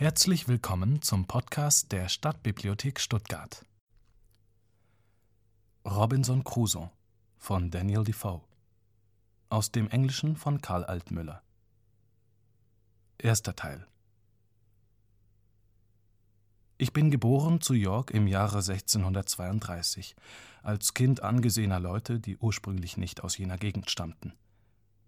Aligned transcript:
Herzlich 0.00 0.46
willkommen 0.46 1.02
zum 1.02 1.26
Podcast 1.26 1.90
der 1.90 2.08
Stadtbibliothek 2.08 3.00
Stuttgart. 3.00 3.66
Robinson 5.84 6.44
Crusoe 6.44 6.92
von 7.36 7.72
Daniel 7.72 8.04
Defoe. 8.04 8.42
Aus 9.48 9.72
dem 9.72 9.90
Englischen 9.90 10.36
von 10.36 10.60
Karl 10.60 10.84
Altmüller. 10.84 11.42
Erster 13.18 13.56
Teil. 13.56 13.88
Ich 16.76 16.92
bin 16.92 17.10
geboren 17.10 17.60
zu 17.60 17.74
York 17.74 18.12
im 18.12 18.28
Jahre 18.28 18.58
1632, 18.58 20.14
als 20.62 20.94
Kind 20.94 21.24
angesehener 21.24 21.80
Leute, 21.80 22.20
die 22.20 22.36
ursprünglich 22.36 22.98
nicht 22.98 23.24
aus 23.24 23.36
jener 23.36 23.58
Gegend 23.58 23.90
stammten. 23.90 24.32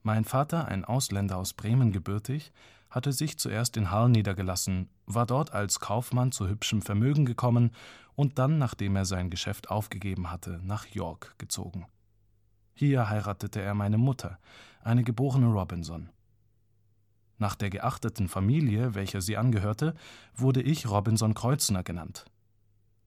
Mein 0.02 0.24
Vater, 0.24 0.66
ein 0.66 0.84
Ausländer 0.84 1.36
aus 1.36 1.52
Bremen 1.52 1.92
gebürtig, 1.92 2.50
hatte 2.90 3.12
sich 3.12 3.38
zuerst 3.38 3.76
in 3.76 3.92
Hull 3.92 4.08
niedergelassen, 4.08 4.88
war 5.06 5.26
dort 5.26 5.52
als 5.52 5.80
Kaufmann 5.80 6.32
zu 6.32 6.48
hübschem 6.48 6.82
Vermögen 6.82 7.24
gekommen 7.24 7.70
und 8.14 8.38
dann, 8.38 8.58
nachdem 8.58 8.96
er 8.96 9.04
sein 9.04 9.30
Geschäft 9.30 9.70
aufgegeben 9.70 10.30
hatte, 10.30 10.60
nach 10.62 10.86
York 10.86 11.34
gezogen. 11.38 11.86
Hier 12.74 13.08
heiratete 13.08 13.60
er 13.60 13.74
meine 13.74 13.98
Mutter, 13.98 14.38
eine 14.82 15.04
geborene 15.04 15.46
Robinson. 15.46 16.10
Nach 17.38 17.54
der 17.54 17.70
geachteten 17.70 18.28
Familie, 18.28 18.94
welcher 18.94 19.20
sie 19.20 19.36
angehörte, 19.36 19.94
wurde 20.34 20.60
ich 20.60 20.88
Robinson 20.88 21.34
Kreuzner 21.34 21.82
genannt. 21.82 22.26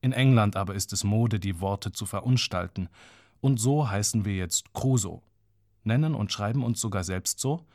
In 0.00 0.12
England 0.12 0.56
aber 0.56 0.74
ist 0.74 0.92
es 0.92 1.04
Mode, 1.04 1.38
die 1.38 1.60
Worte 1.60 1.92
zu 1.92 2.06
verunstalten, 2.06 2.88
und 3.40 3.60
so 3.60 3.88
heißen 3.88 4.24
wir 4.24 4.34
jetzt 4.34 4.72
Crusoe, 4.72 5.22
nennen 5.82 6.14
und 6.14 6.32
schreiben 6.32 6.64
uns 6.64 6.80
sogar 6.80 7.04
selbst 7.04 7.38
so, 7.38 7.66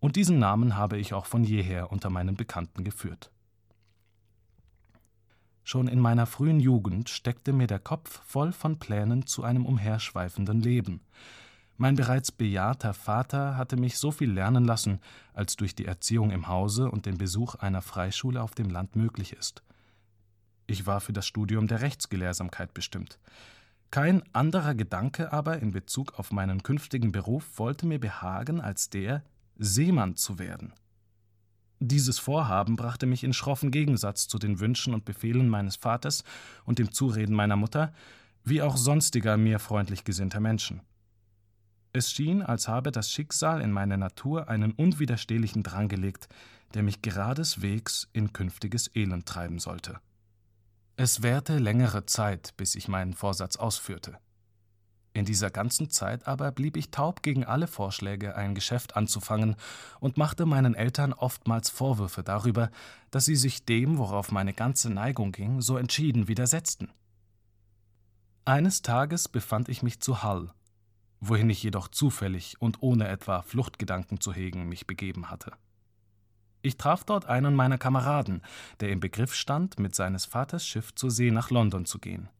und 0.00 0.16
diesen 0.16 0.38
Namen 0.38 0.76
habe 0.76 0.98
ich 0.98 1.14
auch 1.14 1.26
von 1.26 1.44
jeher 1.44 1.92
unter 1.92 2.10
meinen 2.10 2.34
Bekannten 2.36 2.84
geführt. 2.84 3.30
Schon 5.62 5.86
in 5.86 6.00
meiner 6.00 6.26
frühen 6.26 6.58
Jugend 6.58 7.08
steckte 7.08 7.52
mir 7.52 7.66
der 7.66 7.78
Kopf 7.78 8.22
voll 8.24 8.52
von 8.52 8.78
Plänen 8.78 9.26
zu 9.26 9.44
einem 9.44 9.66
umherschweifenden 9.66 10.60
Leben. 10.60 11.00
Mein 11.76 11.94
bereits 11.94 12.32
bejahrter 12.32 12.92
Vater 12.92 13.56
hatte 13.56 13.76
mich 13.76 13.98
so 13.98 14.10
viel 14.10 14.32
lernen 14.32 14.64
lassen, 14.64 15.00
als 15.32 15.56
durch 15.56 15.74
die 15.74 15.86
Erziehung 15.86 16.30
im 16.30 16.48
Hause 16.48 16.90
und 16.90 17.06
den 17.06 17.18
Besuch 17.18 17.54
einer 17.54 17.82
Freischule 17.82 18.42
auf 18.42 18.54
dem 18.54 18.68
Land 18.68 18.96
möglich 18.96 19.32
ist. 19.32 19.62
Ich 20.66 20.86
war 20.86 21.00
für 21.00 21.12
das 21.12 21.26
Studium 21.26 21.68
der 21.68 21.80
Rechtsgelehrsamkeit 21.80 22.74
bestimmt. 22.74 23.18
Kein 23.90 24.22
anderer 24.34 24.74
Gedanke 24.74 25.32
aber 25.32 25.58
in 25.58 25.72
Bezug 25.72 26.18
auf 26.18 26.32
meinen 26.32 26.62
künftigen 26.62 27.12
Beruf 27.12 27.58
wollte 27.58 27.86
mir 27.86 27.98
behagen 27.98 28.60
als 28.60 28.90
der, 28.90 29.22
Seemann 29.62 30.16
zu 30.16 30.38
werden. 30.38 30.72
Dieses 31.80 32.18
Vorhaben 32.18 32.76
brachte 32.76 33.04
mich 33.04 33.24
in 33.24 33.34
schroffen 33.34 33.70
Gegensatz 33.70 34.26
zu 34.26 34.38
den 34.38 34.58
Wünschen 34.58 34.94
und 34.94 35.04
Befehlen 35.04 35.50
meines 35.50 35.76
Vaters 35.76 36.24
und 36.64 36.78
dem 36.78 36.92
Zureden 36.92 37.34
meiner 37.36 37.56
Mutter, 37.56 37.92
wie 38.42 38.62
auch 38.62 38.78
sonstiger 38.78 39.36
mir 39.36 39.58
freundlich 39.58 40.04
gesinnter 40.04 40.40
Menschen. 40.40 40.80
Es 41.92 42.10
schien, 42.10 42.40
als 42.40 42.68
habe 42.68 42.90
das 42.90 43.10
Schicksal 43.10 43.60
in 43.60 43.70
meine 43.70 43.98
Natur 43.98 44.48
einen 44.48 44.72
unwiderstehlichen 44.72 45.62
Drang 45.62 45.88
gelegt, 45.88 46.28
der 46.72 46.82
mich 46.82 47.02
geradeswegs 47.02 48.08
in 48.14 48.32
künftiges 48.32 48.90
Elend 48.94 49.26
treiben 49.26 49.58
sollte. 49.58 50.00
Es 50.96 51.22
währte 51.22 51.58
längere 51.58 52.06
Zeit, 52.06 52.56
bis 52.56 52.74
ich 52.76 52.88
meinen 52.88 53.12
Vorsatz 53.12 53.56
ausführte. 53.56 54.16
In 55.20 55.26
dieser 55.26 55.50
ganzen 55.50 55.90
Zeit 55.90 56.26
aber 56.26 56.50
blieb 56.50 56.78
ich 56.78 56.90
taub 56.90 57.22
gegen 57.22 57.44
alle 57.44 57.66
Vorschläge, 57.66 58.36
ein 58.36 58.54
Geschäft 58.54 58.96
anzufangen, 58.96 59.54
und 60.00 60.16
machte 60.16 60.46
meinen 60.46 60.74
Eltern 60.74 61.12
oftmals 61.12 61.68
Vorwürfe 61.68 62.22
darüber, 62.22 62.70
dass 63.10 63.26
sie 63.26 63.36
sich 63.36 63.66
dem, 63.66 63.98
worauf 63.98 64.32
meine 64.32 64.54
ganze 64.54 64.88
Neigung 64.88 65.32
ging, 65.32 65.60
so 65.60 65.76
entschieden 65.76 66.26
widersetzten. 66.26 66.88
Eines 68.46 68.80
Tages 68.80 69.28
befand 69.28 69.68
ich 69.68 69.82
mich 69.82 70.00
zu 70.00 70.22
Hull, 70.22 70.54
wohin 71.20 71.50
ich 71.50 71.62
jedoch 71.62 71.88
zufällig 71.88 72.56
und 72.58 72.82
ohne 72.82 73.06
etwa 73.06 73.42
Fluchtgedanken 73.42 74.22
zu 74.22 74.32
hegen 74.32 74.70
mich 74.70 74.86
begeben 74.86 75.28
hatte. 75.28 75.52
Ich 76.62 76.78
traf 76.78 77.04
dort 77.04 77.26
einen 77.26 77.54
meiner 77.54 77.76
Kameraden, 77.76 78.40
der 78.80 78.88
im 78.88 79.00
Begriff 79.00 79.34
stand, 79.34 79.78
mit 79.78 79.94
seines 79.94 80.24
Vaters 80.24 80.66
Schiff 80.66 80.94
zur 80.94 81.10
See 81.10 81.30
nach 81.30 81.50
London 81.50 81.84
zu 81.84 81.98
gehen. 81.98 82.30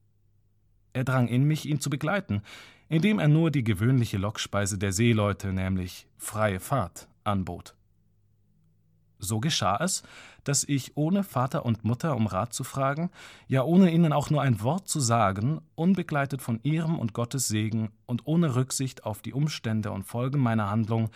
Er 0.93 1.05
drang 1.05 1.29
in 1.29 1.45
mich, 1.45 1.67
ihn 1.67 1.81
zu 1.81 1.89
begleiten, 1.89 2.43
indem 2.91 3.21
er 3.21 3.29
nur 3.29 3.51
die 3.51 3.65
gewöhnliche 3.65 4.19
Lockspeise 4.19 4.77
der 4.77 4.93
Seeleute, 4.93 5.53
nämlich 5.53 6.09
freie 6.19 6.61
Fahrt, 6.61 7.09
anbot. 7.25 7.75
So 9.21 9.39
geschah 9.39 9.79
es, 9.81 10.03
dass 10.45 10.65
ich, 10.65 10.97
ohne 10.97 11.23
Vater 11.23 11.65
und 11.65 11.85
Mutter 11.85 12.17
um 12.17 12.27
Rat 12.27 12.53
zu 12.53 12.65
fragen, 12.65 13.11
ja 13.47 13.63
ohne 13.63 13.93
ihnen 13.93 14.13
auch 14.13 14.31
nur 14.31 14.43
ein 14.43 14.61
Wort 14.63 14.89
zu 14.89 14.99
sagen, 14.99 15.61
unbegleitet 15.77 16.43
von 16.43 16.59
ihrem 16.63 16.99
und 16.99 17.13
Gottes 17.13 17.47
Segen 17.47 17.91
und 18.07 18.27
ohne 18.27 18.57
Rücksicht 18.57 19.05
auf 19.05 19.23
die 19.23 19.35
Umstände 19.35 19.93
und 19.93 20.03
Folgen 20.03 20.41
meiner 20.41 20.69
Handlung, 20.69 21.11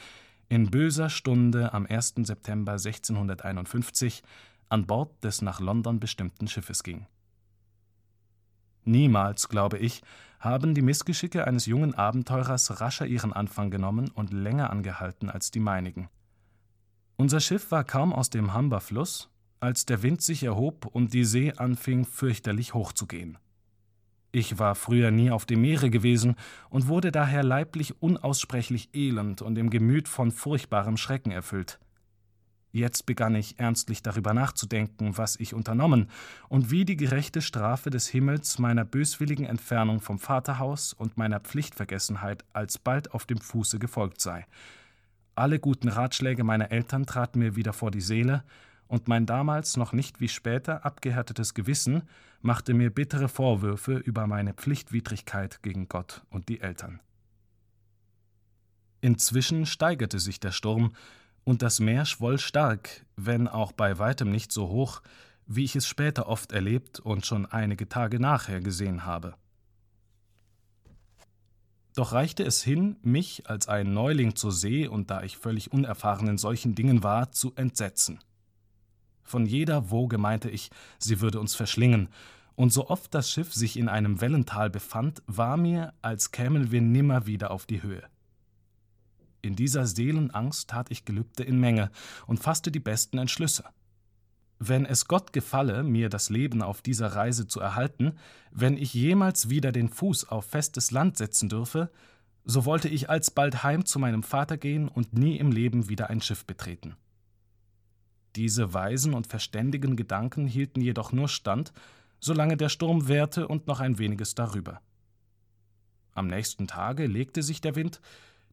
in 0.49 0.71
böser 0.71 1.11
Stunde 1.11 1.73
am 1.73 1.87
1. 1.87 2.15
September 2.19 2.73
1651 2.73 4.23
an 4.69 4.87
Bord 4.87 5.25
des 5.25 5.43
nach 5.43 5.59
London 5.59 5.99
bestimmten 5.99 6.47
Schiffes 6.47 6.85
ging. 6.85 7.07
Niemals, 8.85 9.49
glaube 9.49 9.79
ich, 9.79 10.03
haben 10.45 10.75
die 10.75 10.83
Missgeschicke 10.83 11.47
eines 11.47 11.67
jungen 11.67 11.95
Abenteurers 11.95 12.81
rascher 12.81 13.07
ihren 13.07 13.33
Anfang 13.33 13.71
genommen 13.71 14.11
und 14.11 14.33
länger 14.33 14.71
angehalten 14.71 15.31
als 15.31 15.51
die 15.51 15.61
meinigen. 15.61 16.09
Unser 17.17 17.41
Schiff 17.41 17.71
war 17.71 17.85
kaum 17.85 18.13
aus 18.13 18.29
dem 18.29 18.55
Humber-Fluss, 18.55 19.31
als 19.61 19.87
der 19.87 20.03
Wind 20.03 20.21
sich 20.21 20.43
erhob 20.43 20.87
und 20.87 21.15
die 21.15 21.25
See 21.25 21.53
anfing 21.53 22.05
fürchterlich 22.05 22.75
hochzugehen. 22.75 23.39
Ich 24.33 24.59
war 24.59 24.75
früher 24.75 25.13
nie 25.13 25.31
auf 25.31 25.47
dem 25.47 25.61
Meere 25.63 25.91
gewesen 25.91 26.35
und 26.69 26.89
wurde 26.89 27.13
daher 27.13 27.45
leiblich 27.45 28.03
unaussprechlich 28.03 28.91
elend 28.93 29.43
und 29.43 29.57
im 29.57 29.71
Gemüt 29.71 30.09
von 30.09 30.33
furchtbarem 30.33 30.97
Schrecken 30.97 31.31
erfüllt. 31.31 31.79
Jetzt 32.75 33.07
begann 33.07 33.37
ich 33.37 33.61
ernstlich 33.61 34.03
darüber 34.03 34.35
nachzudenken, 34.35 35.17
was 35.17 35.39
ich 35.39 35.55
unternommen 35.55 36.11
und 36.49 36.73
wie 36.73 36.85
die 36.85 36.97
gerechte 36.97 37.41
Strafe 37.41 37.89
des 37.89 38.09
Himmels 38.09 38.59
meiner 38.59 38.85
böswilligen 38.85 39.47
Entfernung 39.47 40.01
vom 40.01 40.19
Vaterhaus 40.19 40.93
und 40.93 41.17
meiner 41.17 41.39
Pflichtvergessenheit 41.39 42.45
alsbald 42.53 43.15
auf 43.15 43.27
dem 43.27 43.39
Fuße 43.39 43.79
gefolgt 43.79 44.21
sei. 44.21 44.45
Alle 45.37 45.61
guten 45.61 45.87
Ratschläge 45.87 46.43
meiner 46.43 46.73
Eltern 46.73 47.07
traten 47.07 47.39
mir 47.39 47.55
wieder 47.55 47.73
vor 47.73 47.93
die 47.93 48.01
Seele, 48.01 48.43
und 48.89 49.07
mein 49.07 49.25
damals 49.25 49.77
noch 49.77 49.93
nicht 49.93 50.21
wie 50.21 50.29
später 50.29 50.85
abgehärtetes 50.85 51.55
Gewissen 51.55 52.03
machte 52.43 52.75
mir 52.75 52.91
bittere 52.91 53.29
Vorwürfe 53.29 53.95
über 53.95 54.27
meine 54.27 54.53
Pflichtwidrigkeit 54.53 55.63
gegen 55.63 55.87
Gott 55.89 56.23
und 56.29 56.49
die 56.49 56.61
Eltern. 56.61 56.99
Inzwischen 59.01 59.65
steigerte 59.65 60.19
sich 60.19 60.41
der 60.41 60.51
Sturm, 60.51 60.93
und 61.45 61.63
das 61.63 61.81
Meer 61.81 62.07
schwoll 62.07 62.39
stark, 62.39 63.05
wenn 63.17 63.49
auch 63.49 63.73
bei 63.73 63.99
weitem 63.99 64.31
nicht 64.31 64.51
so 64.51 64.69
hoch, 64.69 65.03
wie 65.47 65.65
ich 65.65 65.77
es 65.77 65.87
später 65.87 66.27
oft 66.27 66.53
erlebt 66.53 67.01
und 67.01 67.27
schon 67.27 67.47
einige 67.47 67.89
Tage 67.89 68.19
nachher 68.19 68.61
gesehen 68.61 69.05
habe. 69.05 69.35
Doch 71.95 72.13
reichte 72.13 72.43
es 72.43 72.63
hin, 72.63 72.97
mich 73.03 73.49
als 73.49 73.69
ein 73.69 73.93
Neuling 73.93 74.35
zur 74.35 74.53
See 74.53 74.89
und 74.89 75.11
da 75.11 75.23
ich 75.23 75.37
völlig 75.37 75.73
unerfahren 75.73 76.27
in 76.27 76.39
solchen 76.39 76.75
Dingen 76.75 77.05
war, 77.05 77.31
zu 77.31 77.55
entsetzen. 77.55 78.19
Von 79.23 79.47
jeder 79.47 79.91
Woge 79.91 80.19
meinte 80.19 80.51
ich, 80.51 80.71
sie 80.99 81.21
würde 81.21 81.41
uns 81.41 81.55
verschlingen, 81.55 82.09
und 82.57 82.73
so 82.73 82.89
oft 82.89 83.13
das 83.15 83.31
Schiff 83.31 83.53
sich 83.53 83.77
in 83.77 83.89
einem 83.89 84.21
Wellental 84.21 84.71
befand, 84.71 85.23
war 85.27 85.57
mir, 85.57 85.93
als 86.03 86.31
kämen 86.31 86.71
wir 86.71 86.81
nimmer 86.81 87.27
wieder 87.27 87.51
auf 87.51 87.67
die 87.67 87.83
Höhe. 87.83 88.05
In 89.45 89.57
dieser 89.57 89.87
Seelenangst 89.87 90.71
tat 90.71 90.91
ich 90.91 91.05
Gelübde 91.05 91.43
in 91.43 91.61
Menge 91.61 91.91
und 92.27 92.41
fasste 92.41 92.73
die 92.73 92.81
besten 92.81 93.19
Entschlüsse. 93.19 93.65
Wenn 94.59 94.87
es 94.87 95.07
Gott 95.07 95.35
gefalle, 95.35 95.83
mir 95.83 96.09
das 96.09 96.31
Leben 96.31 96.63
auf 96.63 96.81
dieser 96.81 97.09
Reise 97.09 97.47
zu 97.47 97.61
erhalten, 97.61 98.15
wenn 98.53 98.79
ich 98.79 98.95
jemals 98.95 99.51
wieder 99.51 99.71
den 99.71 99.91
Fuß 99.91 100.31
auf 100.31 100.47
festes 100.47 100.93
Land 100.93 101.19
setzen 101.19 101.51
dürfe, 101.51 101.91
so 102.47 102.65
wollte 102.65 102.89
ich 102.89 103.11
alsbald 103.11 103.63
heim 103.63 103.85
zu 103.85 103.99
meinem 103.99 104.23
Vater 104.23 104.57
gehen 104.57 104.89
und 104.89 105.13
nie 105.13 105.37
im 105.37 105.53
Leben 105.53 105.91
wieder 105.91 106.09
ein 106.09 106.23
Schiff 106.23 106.47
betreten. 106.47 106.97
Diese 108.37 108.73
weisen 108.73 109.13
und 109.13 109.27
verständigen 109.27 109.95
Gedanken 109.95 110.47
hielten 110.47 110.81
jedoch 110.81 111.13
nur 111.13 111.29
stand, 111.29 111.75
solange 112.19 112.57
der 112.57 112.71
Sturm 112.71 113.09
währte 113.09 113.47
und 113.47 113.67
noch 113.67 113.81
ein 113.81 113.99
weniges 113.99 114.35
darüber. 114.35 114.81
Am 116.13 116.29
nächsten 116.29 116.67
Tage 116.67 117.07
legte 117.07 117.43
sich 117.43 117.61
der 117.61 117.77
Wind, 117.77 118.01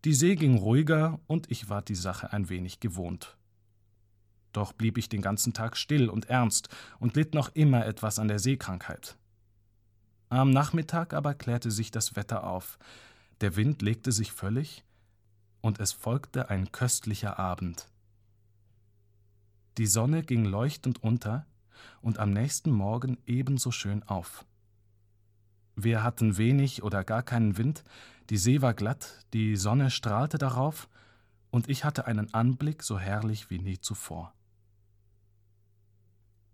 die 0.03 0.13
See 0.13 0.35
ging 0.35 0.57
ruhiger 0.57 1.19
und 1.27 1.51
ich 1.51 1.69
war 1.69 1.81
die 1.81 1.95
Sache 1.95 2.33
ein 2.33 2.49
wenig 2.49 2.79
gewohnt. 2.79 3.37
Doch 4.51 4.73
blieb 4.73 4.97
ich 4.97 5.09
den 5.09 5.21
ganzen 5.21 5.53
Tag 5.53 5.77
still 5.77 6.09
und 6.09 6.25
ernst 6.25 6.69
und 6.99 7.15
litt 7.15 7.33
noch 7.33 7.49
immer 7.55 7.85
etwas 7.85 8.19
an 8.19 8.27
der 8.27 8.39
Seekrankheit. 8.39 9.17
Am 10.29 10.51
Nachmittag 10.51 11.13
aber 11.13 11.33
klärte 11.33 11.71
sich 11.71 11.91
das 11.91 12.15
Wetter 12.15 12.45
auf, 12.45 12.79
der 13.41 13.55
Wind 13.55 13.81
legte 13.81 14.11
sich 14.11 14.31
völlig, 14.31 14.83
und 15.61 15.79
es 15.79 15.91
folgte 15.91 16.49
ein 16.49 16.71
köstlicher 16.71 17.37
Abend. 17.37 17.87
Die 19.77 19.85
Sonne 19.85 20.23
ging 20.23 20.45
leuchtend 20.45 21.03
unter 21.03 21.45
und 22.01 22.17
am 22.17 22.31
nächsten 22.31 22.71
Morgen 22.71 23.17
ebenso 23.25 23.71
schön 23.71 24.03
auf. 24.03 24.45
Wir 25.75 26.03
hatten 26.03 26.37
wenig 26.37 26.83
oder 26.83 27.03
gar 27.03 27.23
keinen 27.23 27.57
Wind, 27.57 27.83
die 28.31 28.37
See 28.37 28.61
war 28.61 28.73
glatt, 28.73 29.25
die 29.33 29.57
Sonne 29.57 29.91
strahlte 29.91 30.37
darauf, 30.37 30.87
und 31.49 31.67
ich 31.67 31.83
hatte 31.83 32.05
einen 32.05 32.33
Anblick 32.33 32.81
so 32.81 32.97
herrlich 32.97 33.49
wie 33.49 33.59
nie 33.59 33.77
zuvor. 33.77 34.33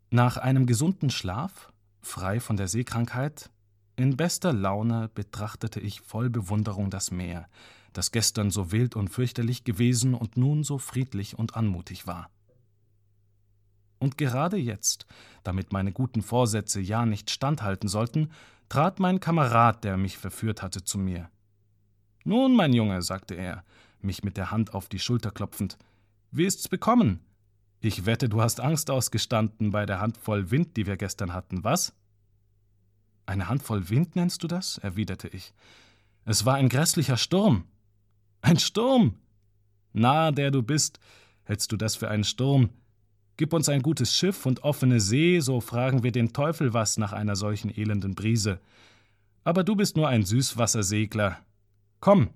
Nach 0.09 0.37
einem 0.37 0.65
gesunden 0.65 1.11
Schlaf, 1.11 1.71
frei 2.01 2.39
von 2.39 2.57
der 2.57 2.67
Seekrankheit, 2.67 3.51
in 3.95 4.17
bester 4.17 4.53
Laune 4.53 5.09
betrachtete 5.09 5.79
ich 5.79 6.01
voll 6.01 6.31
Bewunderung 6.31 6.89
das 6.89 7.11
Meer, 7.11 7.47
das 7.93 8.11
gestern 8.11 8.49
so 8.49 8.71
wild 8.71 8.95
und 8.95 9.09
fürchterlich 9.09 9.63
gewesen 9.63 10.15
und 10.15 10.35
nun 10.35 10.63
so 10.63 10.79
friedlich 10.79 11.37
und 11.37 11.55
anmutig 11.55 12.07
war. 12.07 12.31
Und 13.99 14.17
gerade 14.17 14.57
jetzt, 14.57 15.05
damit 15.43 15.71
meine 15.71 15.91
guten 15.91 16.23
Vorsätze 16.23 16.79
ja 16.79 17.05
nicht 17.05 17.29
standhalten 17.29 17.87
sollten, 17.87 18.31
trat 18.67 18.99
mein 18.99 19.19
Kamerad, 19.19 19.83
der 19.83 19.95
mich 19.97 20.17
verführt 20.17 20.63
hatte, 20.63 20.83
zu 20.83 20.97
mir. 20.97 21.29
Nun, 22.27 22.57
mein 22.57 22.73
Junge, 22.73 23.01
sagte 23.03 23.35
er, 23.35 23.63
mich 24.01 24.21
mit 24.21 24.35
der 24.35 24.51
Hand 24.51 24.73
auf 24.73 24.89
die 24.89 24.99
Schulter 24.99 25.31
klopfend, 25.31 25.77
wie 26.29 26.43
ist's 26.43 26.67
bekommen? 26.67 27.21
Ich 27.79 28.05
wette, 28.05 28.27
du 28.27 28.41
hast 28.41 28.59
Angst 28.59 28.91
ausgestanden 28.91 29.71
bei 29.71 29.85
der 29.85 30.01
Handvoll 30.01 30.51
Wind, 30.51 30.75
die 30.75 30.87
wir 30.87 30.97
gestern 30.97 31.31
hatten, 31.31 31.63
was? 31.63 31.93
Eine 33.25 33.47
Handvoll 33.47 33.87
Wind 33.89 34.17
nennst 34.17 34.43
du 34.43 34.47
das? 34.47 34.77
erwiderte 34.79 35.29
ich. 35.29 35.53
Es 36.25 36.45
war 36.45 36.55
ein 36.55 36.67
grässlicher 36.67 37.15
Sturm. 37.15 37.63
Ein 38.41 38.59
Sturm? 38.59 39.15
Na, 39.93 40.31
der 40.31 40.51
du 40.51 40.63
bist, 40.63 40.99
hältst 41.45 41.71
du 41.71 41.77
das 41.77 41.95
für 41.95 42.09
einen 42.09 42.25
Sturm? 42.25 42.71
Gib 43.37 43.53
uns 43.53 43.69
ein 43.69 43.81
gutes 43.81 44.13
Schiff 44.13 44.45
und 44.45 44.65
offene 44.65 44.99
See, 44.99 45.39
so 45.39 45.61
fragen 45.61 46.03
wir 46.03 46.11
den 46.11 46.33
Teufel 46.33 46.73
was 46.73 46.97
nach 46.97 47.13
einer 47.13 47.37
solchen 47.37 47.73
elenden 47.73 48.15
Brise. 48.15 48.59
Aber 49.45 49.63
du 49.63 49.77
bist 49.77 49.95
nur 49.95 50.09
ein 50.09 50.25
Süßwassersegler. 50.25 51.39
Komm, 51.99 52.29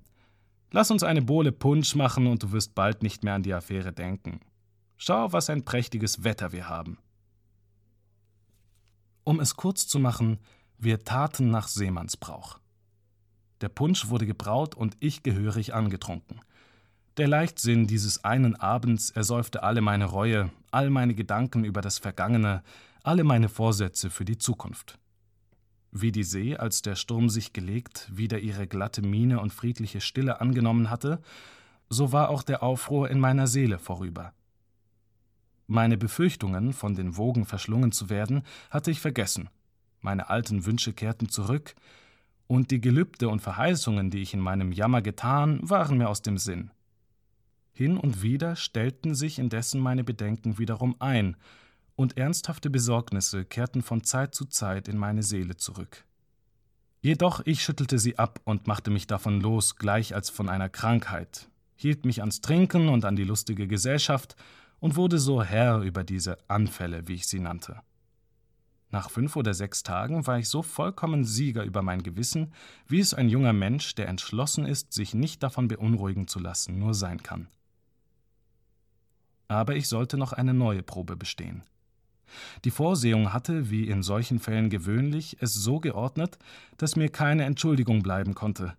lass 0.72 0.92
uns 0.92 1.04
eine 1.04 1.22
Bohle 1.22 1.52
Punsch 1.52 1.96
machen 1.96 2.28
und 2.28 2.44
du 2.44 2.52
wirst 2.52 2.75
bald 2.75 3.04
nicht 3.04 3.24
mehr 3.24 3.36
an 3.36 3.44
die 3.44 3.54
Affäre 3.54 3.94
denken. 3.94 4.40
Schau, 4.98 5.34
was 5.34 5.50
ein 5.50 5.66
prächtiges 5.66 6.24
Wetter 6.24 6.52
wir 6.52 6.69
haben. 6.69 6.98
Um 9.24 9.40
es 9.40 9.56
kurz 9.56 9.88
zu 9.88 10.00
machen, 10.00 10.40
wir 10.78 11.04
taten 11.04 11.52
nach 11.52 11.68
Seemannsbrauch. 11.68 12.60
Der 13.62 13.69
Punsch 13.69 14.10
wurde 14.10 14.25
gebraut 14.25 14.74
und 14.74 14.98
ich 15.00 15.22
gehörig 15.22 15.75
angetrunken. 15.75 16.42
Der 17.18 17.28
Leichtsinn 17.28 17.86
dieses 17.86 18.24
einen 18.24 18.56
Abends 18.56 19.12
ersäufte 19.12 19.62
alle 19.63 19.81
meine 19.81 20.06
Reue, 20.06 20.50
all 20.72 20.90
meine 20.90 21.13
Gedanken 21.13 21.63
über 21.66 21.81
das 21.81 22.00
Vergangene, 22.00 22.63
alle 23.04 23.24
meine 23.24 23.50
Vorsätze 23.50 24.10
für 24.10 24.25
die 24.25 24.38
Zukunft. 24.38 24.98
Wie 25.91 26.11
die 26.11 26.23
See, 26.23 26.55
als 26.55 26.81
der 26.81 26.95
Sturm 26.95 27.29
sich 27.29 27.51
gelegt, 27.51 28.09
wieder 28.13 28.39
ihre 28.39 28.65
glatte 28.65 29.01
Miene 29.01 29.41
und 29.41 29.53
friedliche 29.53 29.99
Stille 29.99 30.39
angenommen 30.39 30.89
hatte, 30.89 31.21
so 31.89 32.13
war 32.13 32.29
auch 32.29 32.43
der 32.43 32.63
Aufruhr 32.63 33.09
in 33.09 33.19
meiner 33.19 33.47
Seele 33.47 33.77
vorüber. 33.77 34.33
Meine 35.67 35.97
Befürchtungen, 35.97 36.71
von 36.71 36.95
den 36.95 37.17
Wogen 37.17 37.45
verschlungen 37.45 37.91
zu 37.91 38.09
werden, 38.09 38.43
hatte 38.69 38.91
ich 38.91 39.01
vergessen. 39.01 39.49
Meine 39.99 40.29
alten 40.29 40.65
Wünsche 40.65 40.93
kehrten 40.93 41.29
zurück, 41.29 41.75
und 42.47 42.71
die 42.71 42.81
Gelübde 42.81 43.29
und 43.29 43.41
Verheißungen, 43.41 44.09
die 44.09 44.21
ich 44.21 44.33
in 44.33 44.41
meinem 44.41 44.73
Jammer 44.73 45.01
getan, 45.01 45.59
waren 45.61 45.97
mir 45.97 46.09
aus 46.09 46.21
dem 46.21 46.38
Sinn. 46.38 46.71
Hin 47.71 47.97
und 47.97 48.21
wieder 48.21 48.57
stellten 48.57 49.15
sich 49.15 49.39
indessen 49.39 49.79
meine 49.79 50.03
Bedenken 50.03 50.57
wiederum 50.57 50.95
ein, 50.99 51.38
und 52.01 52.18
ernsthafte 52.18 52.69
Besorgnisse 52.69 53.45
kehrten 53.45 53.81
von 53.81 54.03
Zeit 54.03 54.36
zu 54.36 54.45
Zeit 54.45 54.88
in 54.88 54.98
meine 54.98 55.24
Seele 55.24 55.56
zurück. 55.56 56.06
Jedoch 57.01 57.42
ich 57.45 57.63
schüttelte 57.63 57.98
sie 57.98 58.19
ab 58.19 58.42
und 58.44 58.68
machte 58.68 58.92
mich 58.92 59.07
davon 59.07 59.39
los, 59.42 59.75
gleich 59.75 60.13
als 60.13 60.30
von 60.30 60.50
einer 60.50 60.69
Krankheit, 60.69 61.50
hielt 61.75 62.06
mich 62.06 62.21
ans 62.21 62.42
Trinken 62.42 62.89
und 62.89 63.06
an 63.06 63.15
die 63.15 63.24
lustige 63.24 63.68
Gesellschaft 63.68 64.36
und 64.80 64.95
wurde 64.95 65.18
so 65.18 65.42
Herr 65.42 65.81
über 65.81 66.03
diese 66.03 66.38
Anfälle, 66.48 67.07
wie 67.07 67.15
ich 67.15 67.27
sie 67.27 67.39
nannte. 67.39 67.81
Nach 68.89 69.09
fünf 69.09 69.36
oder 69.36 69.53
sechs 69.53 69.83
Tagen 69.83 70.27
war 70.27 70.38
ich 70.38 70.50
so 70.50 70.62
vollkommen 70.62 71.24
Sieger 71.24 71.63
über 71.63 71.81
mein 71.81 72.03
Gewissen, 72.03 72.53
wie 72.88 73.00
es 73.00 73.13
ein 73.13 73.30
junger 73.30 73.53
Mensch, 73.53 73.95
der 73.95 74.09
entschlossen 74.09 74.65
ist, 74.65 74.92
sich 74.92 75.13
nicht 75.13 75.42
davon 75.44 75.69
beunruhigen 75.69 76.27
zu 76.27 76.39
lassen, 76.39 76.77
nur 76.77 76.94
sein 76.94 77.24
kann 77.24 77.48
aber 79.51 79.75
ich 79.75 79.89
sollte 79.89 80.18
noch 80.18 80.31
eine 80.31 80.53
neue 80.53 80.81
Probe 80.81 81.18
bestehen. 81.18 81.63
Die 82.66 82.72
Vorsehung 82.72 83.33
hatte, 83.33 83.69
wie 83.69 83.88
in 83.88 84.04
solchen 84.04 84.39
Fällen 84.39 84.69
gewöhnlich, 84.69 85.38
es 85.39 85.54
so 85.54 85.80
geordnet, 85.80 86.38
dass 86.78 86.95
mir 86.95 87.10
keine 87.10 87.44
Entschuldigung 87.45 88.04
bleiben 88.04 88.36
konnte. 88.36 88.74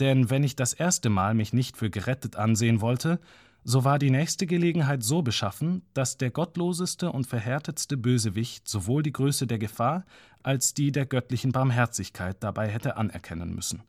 Denn 0.00 0.30
wenn 0.30 0.44
ich 0.44 0.56
das 0.56 0.72
erste 0.72 1.10
Mal 1.10 1.34
mich 1.34 1.52
nicht 1.52 1.76
für 1.76 1.90
gerettet 1.90 2.36
ansehen 2.36 2.80
wollte, 2.80 3.20
so 3.64 3.84
war 3.84 3.98
die 3.98 4.10
nächste 4.10 4.46
Gelegenheit 4.46 5.02
so 5.02 5.22
beschaffen, 5.22 5.82
dass 5.92 6.16
der 6.16 6.30
gottloseste 6.30 7.12
und 7.12 7.26
verhärtetste 7.26 7.96
Bösewicht 7.96 8.68
sowohl 8.68 9.02
die 9.02 9.12
Größe 9.12 9.46
der 9.46 9.58
Gefahr 9.58 10.04
als 10.42 10.72
die 10.72 10.92
der 10.92 11.06
göttlichen 11.06 11.52
Barmherzigkeit 11.52 12.42
dabei 12.42 12.68
hätte 12.68 12.96
anerkennen 12.96 13.54
müssen. 13.54 13.82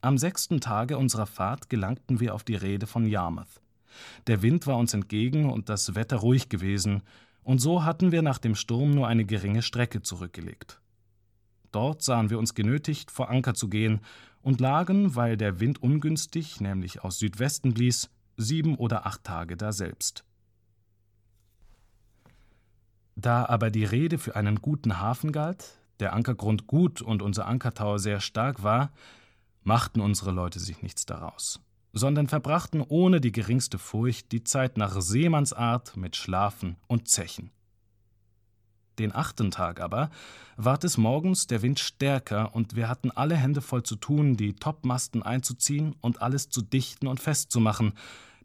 Am 0.00 0.16
sechsten 0.16 0.60
Tage 0.60 0.96
unserer 0.96 1.26
Fahrt 1.26 1.68
gelangten 1.68 2.20
wir 2.20 2.34
auf 2.34 2.42
die 2.42 2.54
Rede 2.54 2.86
von 2.86 3.06
Yarmouth. 3.06 3.60
Der 4.28 4.40
Wind 4.40 4.66
war 4.66 4.78
uns 4.78 4.94
entgegen 4.94 5.50
und 5.50 5.68
das 5.68 5.94
Wetter 5.94 6.16
ruhig 6.16 6.48
gewesen, 6.48 7.02
und 7.42 7.58
so 7.58 7.84
hatten 7.84 8.12
wir 8.12 8.22
nach 8.22 8.38
dem 8.38 8.54
Sturm 8.54 8.90
nur 8.90 9.06
eine 9.06 9.24
geringe 9.24 9.62
Strecke 9.62 10.02
zurückgelegt. 10.02 10.80
Dort 11.72 12.02
sahen 12.02 12.30
wir 12.30 12.38
uns 12.38 12.54
genötigt, 12.54 13.10
vor 13.10 13.30
Anker 13.30 13.54
zu 13.54 13.68
gehen 13.68 14.00
und 14.42 14.60
lagen, 14.60 15.14
weil 15.14 15.36
der 15.36 15.60
Wind 15.60 15.82
ungünstig, 15.82 16.60
nämlich 16.60 17.04
aus 17.04 17.18
Südwesten 17.18 17.74
blies, 17.74 18.10
sieben 18.36 18.76
oder 18.76 19.06
acht 19.06 19.24
Tage 19.24 19.56
daselbst. 19.56 20.24
Da 23.16 23.44
aber 23.44 23.70
die 23.70 23.84
Rede 23.84 24.18
für 24.18 24.34
einen 24.34 24.56
guten 24.56 24.98
Hafen 24.98 25.30
galt, 25.30 25.78
der 26.00 26.14
Ankergrund 26.14 26.66
gut 26.66 27.02
und 27.02 27.20
unser 27.22 27.46
Ankertau 27.46 27.98
sehr 27.98 28.20
stark 28.20 28.62
war, 28.62 28.92
machten 29.62 30.00
unsere 30.00 30.30
Leute 30.30 30.58
sich 30.58 30.82
nichts 30.82 31.04
daraus 31.04 31.60
sondern 31.92 32.28
verbrachten 32.28 32.82
ohne 32.86 33.20
die 33.20 33.32
geringste 33.32 33.78
Furcht 33.78 34.32
die 34.32 34.44
Zeit 34.44 34.76
nach 34.76 35.00
Seemannsart 35.00 35.96
mit 35.96 36.16
Schlafen 36.16 36.76
und 36.86 37.08
Zechen. 37.08 37.50
Den 38.98 39.14
achten 39.14 39.50
Tag 39.50 39.80
aber 39.80 40.10
ward 40.56 40.84
es 40.84 40.98
morgens 40.98 41.46
der 41.46 41.62
Wind 41.62 41.80
stärker 41.80 42.54
und 42.54 42.76
wir 42.76 42.88
hatten 42.88 43.10
alle 43.10 43.36
Hände 43.36 43.62
voll 43.62 43.82
zu 43.82 43.96
tun, 43.96 44.36
die 44.36 44.54
Topmasten 44.54 45.22
einzuziehen 45.22 45.96
und 46.00 46.20
alles 46.20 46.50
zu 46.50 46.60
dichten 46.60 47.06
und 47.06 47.18
festzumachen, 47.18 47.94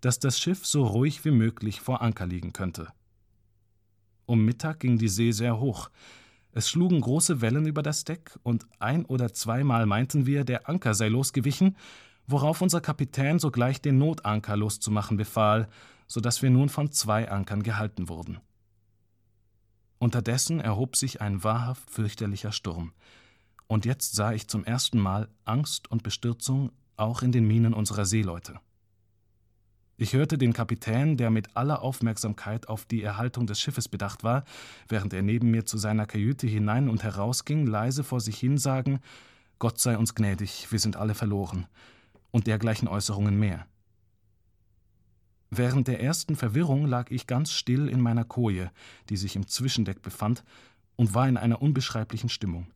dass 0.02 0.20
das 0.20 0.40
Schiff 0.40 0.66
so 0.66 0.86
ruhig 0.86 1.26
wie 1.26 1.32
möglich 1.32 1.82
vor 1.82 2.02
Anker 2.02 2.26
liegen 2.26 2.54
könnte. 2.54 2.88
Um 4.26 4.46
Mittag 4.46 4.80
ging 4.80 4.98
die 4.98 5.08
See 5.08 5.32
sehr 5.32 5.60
hoch. 5.60 5.90
Es 6.52 6.70
schlugen 6.70 7.02
große 7.02 7.42
Wellen 7.42 7.66
über 7.66 7.84
das 7.84 8.06
Deck, 8.06 8.40
und 8.44 8.66
ein 8.80 9.04
oder 9.06 9.34
zweimal 9.34 9.86
meinten 9.86 10.26
wir, 10.26 10.46
der 10.46 10.70
Anker 10.70 10.94
sei 10.94 11.10
losgewichen, 11.10 11.76
worauf 12.28 12.62
unser 12.62 12.82
Kapitän 12.82 13.40
sogleich 13.40 13.82
den 13.82 13.98
Notanker 13.98 14.58
loszumachen 14.58 15.18
befahl, 15.18 15.68
so 16.08 16.20
dass 16.20 16.42
wir 16.42 16.50
nun 16.50 16.70
von 16.70 16.92
zwei 16.92 17.30
Ankern 17.30 17.64
gehalten 17.64 18.10
wurden. 18.10 18.40
Unterdessen 19.98 20.60
erhob 20.60 20.96
sich 20.96 21.22
ein 21.22 21.44
wahrhaft 21.44 21.90
fürchterlicher 21.90 22.52
Sturm, 22.52 22.94
und 23.68 23.86
jetzt 23.86 24.16
sah 24.16 24.32
ich 24.32 24.48
zum 24.48 24.64
ersten 24.64 25.00
Mal 25.00 25.28
Angst 25.44 25.90
und 25.90 26.04
Bestürzung 26.04 26.72
auch 26.98 27.24
in 27.24 27.32
den 27.32 27.48
Mienen 27.48 27.74
unserer 27.74 28.06
Seeleute. 28.06 28.60
Ich 29.98 30.14
hörte 30.14 30.38
den 30.38 30.54
Kapitän, 30.54 31.18
der 31.18 31.32
mit 31.32 31.56
aller 31.56 31.82
Aufmerksamkeit 31.82 32.68
auf 32.68 32.86
die 32.86 33.02
Erhaltung 33.02 33.48
des 33.48 33.62
Schiffes 33.62 33.88
bedacht 33.88 34.24
war, 34.24 34.44
während 34.90 35.14
er 35.14 35.24
neben 35.24 35.50
mir 35.52 35.66
zu 35.66 35.78
seiner 35.78 36.06
Kajüte 36.06 36.48
hinein 36.48 36.90
und 36.90 37.02
herausging, 37.02 37.66
leise 37.66 38.04
vor 38.04 38.20
sich 38.20 38.38
hin 38.38 38.58
sagen 38.58 39.00
Gott 39.58 39.80
sei 39.80 39.98
uns 39.98 40.14
gnädig, 40.14 40.68
wir 40.70 40.80
sind 40.80 40.98
alle 40.98 41.16
verloren 41.16 41.66
und 42.36 42.48
dergleichen 42.48 42.90
Äußerungen 42.90 43.40
mehr. 43.40 43.66
Während 45.52 45.88
der 45.88 46.02
ersten 46.02 46.36
Verwirrung 46.36 46.86
lag 46.86 47.10
ich 47.10 47.28
ganz 47.28 47.54
still 47.54 47.88
in 47.88 48.02
meiner 48.02 48.26
Koje, 48.26 48.72
die 49.08 49.16
sich 49.16 49.38
im 49.38 49.48
Zwischendeck 49.48 50.02
befand, 50.02 50.44
und 50.98 51.14
war 51.14 51.30
in 51.30 51.38
einer 51.38 51.62
unbeschreiblichen 51.62 52.28
Stimmung. 52.28 52.68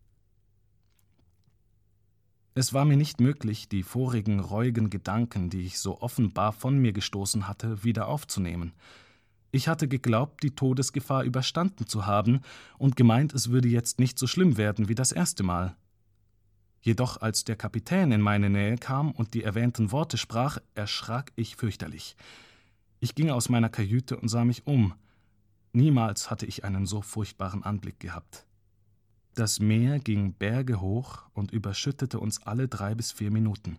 Es 2.55 2.71
war 2.71 2.85
mir 2.85 2.95
nicht 2.95 3.19
möglich, 3.19 3.67
die 3.67 3.83
vorigen 3.83 4.39
reuigen 4.39 4.89
Gedanken, 4.89 5.49
die 5.49 5.65
ich 5.65 5.79
so 5.79 5.99
offenbar 5.99 6.53
von 6.53 6.77
mir 6.77 6.93
gestoßen 6.93 7.49
hatte, 7.49 7.83
wieder 7.83 8.07
aufzunehmen. 8.07 8.71
Ich 9.51 9.67
hatte 9.67 9.89
geglaubt, 9.89 10.41
die 10.41 10.55
Todesgefahr 10.55 11.25
überstanden 11.25 11.85
zu 11.85 12.05
haben 12.05 12.39
und 12.77 12.95
gemeint, 12.95 13.33
es 13.33 13.49
würde 13.49 13.67
jetzt 13.67 13.99
nicht 13.99 14.19
so 14.19 14.25
schlimm 14.25 14.55
werden 14.55 14.87
wie 14.87 14.95
das 14.95 15.11
erste 15.11 15.43
Mal. 15.43 15.75
Jedoch 16.81 17.21
als 17.21 17.43
der 17.43 17.55
Kapitän 17.55 18.11
in 18.11 18.21
meine 18.21 18.49
Nähe 18.49 18.77
kam 18.77 19.11
und 19.11 19.33
die 19.33 19.43
erwähnten 19.43 19.91
Worte 19.91 20.17
sprach, 20.17 20.59
erschrak 20.75 21.31
ich 21.35 21.55
fürchterlich. 21.55 22.15
Ich 22.99 23.15
ging 23.15 23.29
aus 23.29 23.49
meiner 23.49 23.69
Kajüte 23.69 24.17
und 24.17 24.29
sah 24.29 24.45
mich 24.45 24.65
um. 24.65 24.93
Niemals 25.73 26.31
hatte 26.31 26.45
ich 26.45 26.63
einen 26.63 26.85
so 26.85 27.01
furchtbaren 27.01 27.63
Anblick 27.63 27.99
gehabt. 27.99 28.45
Das 29.35 29.59
Meer 29.59 29.99
ging 29.99 30.33
Berge 30.33 30.81
hoch 30.81 31.23
und 31.33 31.51
überschüttete 31.51 32.19
uns 32.19 32.43
alle 32.43 32.67
drei 32.67 32.95
bis 32.95 33.11
vier 33.11 33.31
Minuten. 33.31 33.77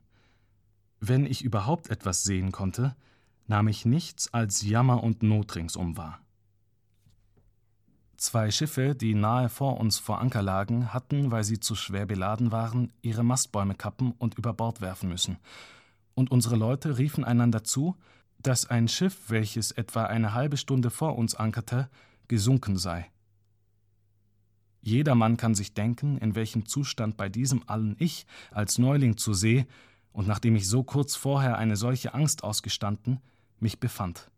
Wenn 1.00 1.26
ich 1.26 1.42
überhaupt 1.42 1.90
etwas 1.90 2.22
sehen 2.22 2.52
konnte, 2.52 2.94
nahm 3.46 3.68
ich 3.68 3.84
nichts 3.84 4.32
als 4.32 4.62
Jammer 4.62 5.02
und 5.02 5.22
Not 5.22 5.56
ringsum 5.56 5.96
wahr. 5.96 6.20
Zwei 8.20 8.50
Schiffe, 8.50 8.94
die 8.94 9.14
nahe 9.14 9.48
vor 9.48 9.80
uns 9.80 9.98
vor 9.98 10.20
Anker 10.20 10.42
lagen, 10.42 10.92
hatten, 10.92 11.30
weil 11.30 11.42
sie 11.42 11.58
zu 11.58 11.74
schwer 11.74 12.04
beladen 12.04 12.52
waren, 12.52 12.92
ihre 13.00 13.22
Mastbäume 13.22 13.74
kappen 13.74 14.12
und 14.18 14.34
über 14.36 14.52
Bord 14.52 14.82
werfen 14.82 15.08
müssen. 15.08 15.38
Und 16.12 16.30
unsere 16.30 16.56
Leute 16.56 16.98
riefen 16.98 17.24
einander 17.24 17.64
zu, 17.64 17.96
dass 18.38 18.68
ein 18.68 18.88
Schiff, 18.88 19.30
welches 19.30 19.70
etwa 19.70 20.04
eine 20.04 20.34
halbe 20.34 20.58
Stunde 20.58 20.90
vor 20.90 21.16
uns 21.16 21.34
ankerte, 21.34 21.88
gesunken 22.28 22.76
sei. 22.76 23.10
Jedermann 24.82 25.38
kann 25.38 25.54
sich 25.54 25.72
denken, 25.72 26.18
in 26.18 26.34
welchem 26.34 26.66
Zustand 26.66 27.16
bei 27.16 27.30
diesem 27.30 27.66
allen 27.70 27.96
ich 27.98 28.26
als 28.50 28.76
Neuling 28.76 29.16
zur 29.16 29.34
See 29.34 29.64
und 30.12 30.28
nachdem 30.28 30.56
ich 30.56 30.68
so 30.68 30.82
kurz 30.82 31.16
vorher 31.16 31.56
eine 31.56 31.76
solche 31.76 32.12
Angst 32.12 32.44
ausgestanden, 32.44 33.22
mich 33.60 33.80
befand. 33.80 34.30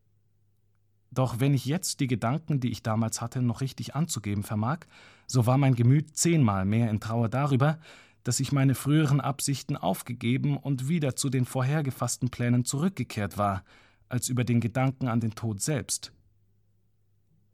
Doch 1.12 1.40
wenn 1.40 1.52
ich 1.52 1.66
jetzt 1.66 2.00
die 2.00 2.07
Gedanken, 2.07 2.59
die 2.59 2.71
ich 2.71 2.83
damals 2.83 3.21
hatte, 3.21 3.42
noch 3.42 3.61
richtig 3.61 3.95
anzugeben 3.95 4.42
vermag, 4.42 4.81
so 5.26 5.47
war 5.47 5.59
mein 5.59 5.75
Gemüt 5.75 6.16
zehnmal 6.16 6.64
mehr 6.64 6.90
in 6.90 7.00
Trauer 7.00 7.28
darüber, 7.28 7.78
dass 8.25 8.40
ich 8.40 8.50
meine 8.50 8.75
früheren 8.75 9.21
Absichten 9.21 9.76
aufgegeben 9.76 10.57
und 10.57 10.88
wieder 10.88 11.14
zu 11.14 11.28
den 11.28 11.45
vorhergefassten 11.45 12.31
Plänen 12.31 12.64
zurückgekehrt 12.64 13.37
war, 13.37 13.62
als 14.09 14.28
über 14.28 14.45
den 14.45 14.61
Gedanken 14.61 15.09
an 15.09 15.21
den 15.21 15.35
Tod 15.35 15.61
selbst. 15.61 16.12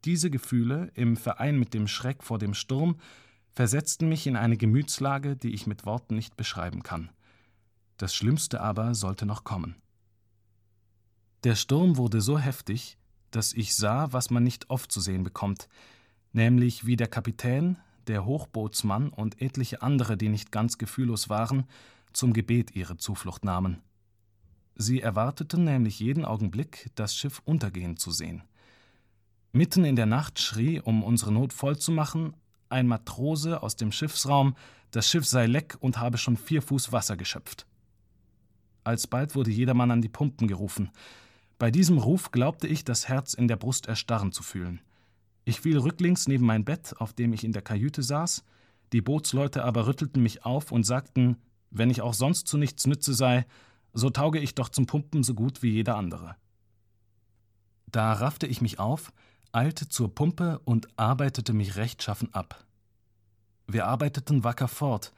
Diese 0.05 0.29
Gefühle, 0.29 0.91
im 0.93 1.17
Verein 1.17 1.59
mit 1.59 1.73
dem 1.73 1.87
Schreck 1.87 2.23
vor 2.23 2.39
dem 2.39 2.53
Sturm, 2.53 2.95
versetzten 3.51 4.07
mich 4.07 4.25
in 4.25 4.37
eine 4.37 4.55
Gemütslage, 4.55 5.35
die 5.35 5.53
ich 5.53 5.67
mit 5.67 5.85
Worten 5.85 6.15
nicht 6.15 6.37
beschreiben 6.37 6.81
kann. 6.81 7.09
Das 7.97 8.15
Schlimmste 8.15 8.61
aber 8.61 8.95
sollte 8.95 9.25
noch 9.25 9.43
kommen. 9.43 9.75
Der 11.43 11.55
Sturm 11.55 11.97
wurde 11.97 12.21
so 12.21 12.37
heftig, 12.37 12.97
dass 13.31 13.53
ich 13.53 13.75
sah, 13.75 14.11
was 14.11 14.29
man 14.29 14.43
nicht 14.43 14.69
oft 14.69 14.91
zu 14.91 15.01
sehen 15.01 15.23
bekommt, 15.23 15.67
nämlich 16.33 16.85
wie 16.85 16.95
der 16.95 17.07
Kapitän, 17.07 17.77
der 18.07 18.25
Hochbootsmann 18.25 19.09
und 19.09 19.41
etliche 19.41 19.81
andere, 19.81 20.17
die 20.17 20.29
nicht 20.29 20.51
ganz 20.51 20.77
gefühllos 20.77 21.29
waren, 21.29 21.65
zum 22.13 22.33
Gebet 22.33 22.75
ihre 22.75 22.97
Zuflucht 22.97 23.45
nahmen. 23.45 23.81
Sie 24.75 25.01
erwarteten 25.01 25.63
nämlich 25.63 25.99
jeden 25.99 26.25
Augenblick, 26.25 26.89
das 26.95 27.15
Schiff 27.15 27.41
untergehen 27.45 27.97
zu 27.97 28.11
sehen. 28.11 28.43
Mitten 29.51 29.83
in 29.83 29.95
der 29.95 30.05
Nacht 30.05 30.39
schrie, 30.39 30.79
um 30.79 31.03
unsere 31.03 31.31
Not 31.31 31.53
voll 31.53 31.77
zu 31.77 31.91
machen, 31.91 32.35
ein 32.69 32.87
Matrose 32.87 33.61
aus 33.61 33.75
dem 33.75 33.91
Schiffsraum, 33.91 34.55
das 34.91 35.09
Schiff 35.09 35.25
sei 35.25 35.47
leck 35.47 35.77
und 35.79 35.99
habe 35.99 36.17
schon 36.17 36.37
vier 36.37 36.61
Fuß 36.61 36.91
Wasser 36.91 37.17
geschöpft. 37.17 37.67
Alsbald 38.83 39.35
wurde 39.35 39.51
jedermann 39.51 39.91
an 39.91 40.01
die 40.01 40.09
Pumpen 40.09 40.47
gerufen. 40.47 40.91
Bei 41.59 41.71
diesem 41.71 41.97
Ruf 41.97 42.31
glaubte 42.31 42.67
ich, 42.67 42.85
das 42.85 43.09
Herz 43.09 43.33
in 43.33 43.49
der 43.49 43.57
Brust 43.57 43.87
erstarren 43.87 44.31
zu 44.31 44.43
fühlen. 44.43 44.81
Ich 45.43 45.59
fiel 45.59 45.77
rücklings 45.77 46.27
neben 46.27 46.45
mein 46.45 46.63
Bett, 46.63 46.95
auf 46.99 47.11
dem 47.11 47.33
ich 47.33 47.43
in 47.43 47.51
der 47.51 47.61
Kajüte 47.61 48.01
saß, 48.01 48.45
die 48.93 49.01
Bootsleute 49.01 49.65
aber 49.65 49.85
rüttelten 49.85 50.23
mich 50.23 50.45
auf 50.45 50.71
und 50.71 50.85
sagten, 50.85 51.37
wenn 51.69 51.89
ich 51.89 52.01
auch 52.01 52.13
sonst 52.13 52.47
zu 52.47 52.57
nichts 52.57 52.87
nütze 52.87 53.13
sei, 53.13 53.45
so 53.93 54.09
tauge 54.09 54.39
ich 54.39 54.55
doch 54.55 54.69
zum 54.69 54.85
Pumpen 54.85 55.21
so 55.21 55.33
gut 55.33 55.61
wie 55.61 55.71
jeder 55.71 55.97
andere. 55.97 56.37
Da 57.87 58.13
raffte 58.13 58.47
ich 58.47 58.61
mich 58.61 58.79
auf, 58.79 59.11
eilte 59.51 59.89
zur 59.89 60.15
Pumpe 60.15 60.59
und 60.63 60.87
arbeitete 60.97 61.53
mich 61.53 61.75
rechtschaffen 61.75 62.33
ab. 62.33 62.63
Wir 63.67 63.85
arbeiteten 63.85 64.43
wacker 64.45 64.67
fort, 64.67 65.11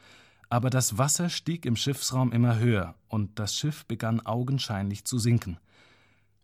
aber 0.49 0.69
das 0.69 0.97
Wasser 0.97 1.29
stieg 1.29 1.65
im 1.65 1.75
Schiffsraum 1.75 2.31
immer 2.31 2.57
höher 2.57 2.95
und 3.09 3.37
das 3.37 3.55
Schiff 3.55 3.85
begann 3.85 4.25
augenscheinlich 4.25 5.05
zu 5.05 5.19
sinken. 5.19 5.59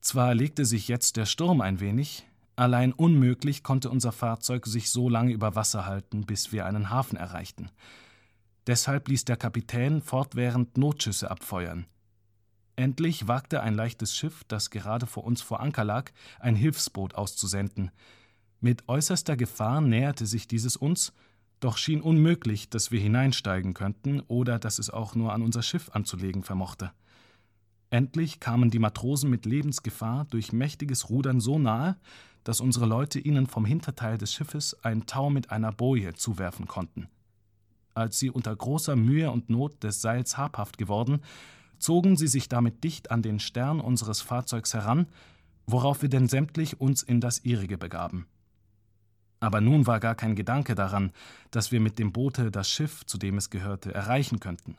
Zwar 0.08 0.34
legte 0.34 0.64
sich 0.64 0.88
jetzt 0.88 1.18
der 1.18 1.26
Sturm 1.26 1.60
ein 1.60 1.82
wenig, 1.82 2.26
allein 2.56 2.94
unmöglich 2.94 3.62
konnte 3.62 3.90
unser 3.90 4.14
Fahrzeug 4.14 4.66
sich 4.66 4.90
so 4.90 5.10
lange 5.10 5.34
über 5.34 5.56
Wasser 5.56 5.86
halten, 5.86 6.26
bis 6.26 6.54
wir 6.54 6.66
einen 6.66 6.90
Hafen 6.90 7.18
erreichten. 7.18 7.72
Deshalb 8.68 9.10
ließ 9.10 9.26
der 9.26 9.36
Kapitän 9.36 10.02
fortwährend 10.02 10.78
Notschüsse 10.78 11.30
abfeuern. 11.30 11.88
Endlich 12.78 13.28
wagte 13.28 13.60
ein 13.60 13.74
leichtes 13.74 14.16
Schiff, 14.16 14.46
das 14.48 14.70
gerade 14.70 15.08
vor 15.08 15.26
uns 15.26 15.42
vor 15.42 15.60
Anker 15.60 15.84
lag, 15.84 16.12
ein 16.40 16.56
Hilfsboot 16.56 17.16
auszusenden. 17.16 17.92
Mit 18.62 18.88
äußerster 18.88 19.36
Gefahr 19.36 19.82
näherte 19.82 20.26
sich 20.26 20.48
dieses 20.48 20.78
uns, 20.78 21.12
doch 21.60 21.76
schien 21.78 22.00
unmöglich, 22.00 22.70
dass 22.70 22.92
wir 22.92 23.02
hineinsteigen 23.02 23.74
könnten 23.74 24.22
oder 24.22 24.58
dass 24.58 24.80
es 24.80 24.90
auch 24.90 25.16
nur 25.16 25.34
an 25.34 25.42
unser 25.42 25.64
Schiff 25.64 25.90
anzulegen 25.92 26.44
vermochte. 26.44 26.94
Endlich 27.90 28.40
kamen 28.40 28.70
die 28.70 28.80
Matrosen 28.80 29.30
mit 29.30 29.46
Lebensgefahr 29.46 30.26
durch 30.26 30.52
mächtiges 30.52 31.10
Rudern 31.10 31.40
so 31.40 31.58
nahe, 31.58 31.96
dass 32.44 32.62
unsere 32.62 32.86
Leute 32.86 33.20
ihnen 33.20 33.48
vom 33.48 33.66
Hinterteil 33.66 34.18
des 34.18 34.34
Schiffes 34.34 34.84
ein 34.84 35.06
Tau 35.06 35.30
mit 35.30 35.52
einer 35.52 35.72
Boje 35.72 36.14
zuwerfen 36.14 36.68
konnten. 36.68 37.08
Als 37.94 38.20
sie 38.20 38.30
unter 38.30 38.56
großer 38.56 38.96
Mühe 38.96 39.32
und 39.32 39.50
Not 39.50 39.84
des 39.84 40.02
Seils 40.02 40.38
habhaft 40.38 40.78
geworden, 40.78 41.22
zogen 41.80 42.18
sie 42.18 42.28
sich 42.28 42.50
damit 42.50 42.84
dicht 42.84 43.12
an 43.12 43.22
den 43.22 43.40
Stern 43.40 43.80
unseres 43.80 44.22
Fahrzeugs 44.22 44.74
heran, 44.74 45.08
worauf 45.66 46.02
wir 46.02 46.10
denn 46.10 46.28
sämtlich 46.28 46.80
uns 46.80 47.04
in 47.04 47.22
das 47.22 47.44
ihrige 47.44 47.78
begaben. 47.78 48.28
Aber 49.40 49.62
nun 49.62 49.86
war 49.86 50.00
gar 50.00 50.16
kein 50.16 50.36
Gedanke 50.36 50.76
daran, 50.76 51.12
dass 51.52 51.72
wir 51.72 51.80
mit 51.80 52.00
dem 52.00 52.12
Boote 52.12 52.50
das 52.52 52.70
Schiff, 52.70 53.06
zu 53.06 53.18
dem 53.18 53.38
es 53.38 53.50
gehörte, 53.50 53.94
erreichen 53.94 54.40
könnten. 54.40 54.78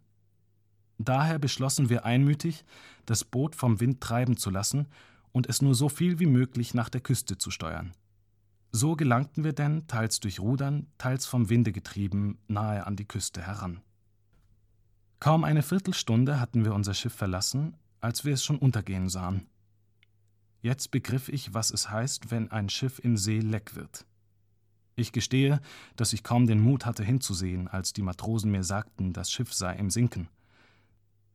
Daher 0.98 1.38
beschlossen 1.38 1.88
wir 1.88 2.04
einmütig, 2.04 2.64
das 3.06 3.24
Boot 3.24 3.54
vom 3.54 3.80
Wind 3.80 4.00
treiben 4.00 4.36
zu 4.36 4.50
lassen 4.50 4.88
und 5.30 5.48
es 5.48 5.62
nur 5.62 5.74
so 5.74 5.88
viel 5.88 6.18
wie 6.18 6.26
möglich 6.26 6.74
nach 6.74 6.88
der 6.88 7.00
Küste 7.00 7.38
zu 7.38 7.52
steuern. 7.52 7.94
So 8.72 8.96
gelangten 8.96 9.44
wir 9.44 9.52
denn, 9.52 9.86
teils 9.86 10.20
durch 10.20 10.40
Rudern, 10.40 10.88
teils 10.98 11.24
vom 11.24 11.48
Winde 11.48 11.72
getrieben, 11.72 12.38
nahe 12.48 12.86
an 12.86 12.96
die 12.96 13.06
Küste 13.06 13.40
heran. 13.40 13.80
Kaum 15.20 15.44
eine 15.44 15.62
Viertelstunde 15.62 16.40
hatten 16.40 16.64
wir 16.64 16.74
unser 16.74 16.94
Schiff 16.94 17.14
verlassen, 17.14 17.76
als 18.00 18.24
wir 18.24 18.34
es 18.34 18.44
schon 18.44 18.58
untergehen 18.58 19.08
sahen. 19.08 19.46
Jetzt 20.60 20.90
begriff 20.90 21.28
ich, 21.28 21.54
was 21.54 21.70
es 21.70 21.90
heißt, 21.90 22.30
wenn 22.30 22.50
ein 22.50 22.68
Schiff 22.68 22.98
in 22.98 23.16
See 23.16 23.38
leck 23.38 23.76
wird. 23.76 24.04
Ich 24.96 25.12
gestehe, 25.12 25.60
dass 25.94 26.12
ich 26.12 26.24
kaum 26.24 26.48
den 26.48 26.60
Mut 26.60 26.84
hatte 26.84 27.04
hinzusehen, 27.04 27.68
als 27.68 27.92
die 27.92 28.02
Matrosen 28.02 28.50
mir 28.50 28.64
sagten, 28.64 29.12
das 29.12 29.30
Schiff 29.30 29.54
sei 29.54 29.76
im 29.76 29.90
Sinken 29.90 30.28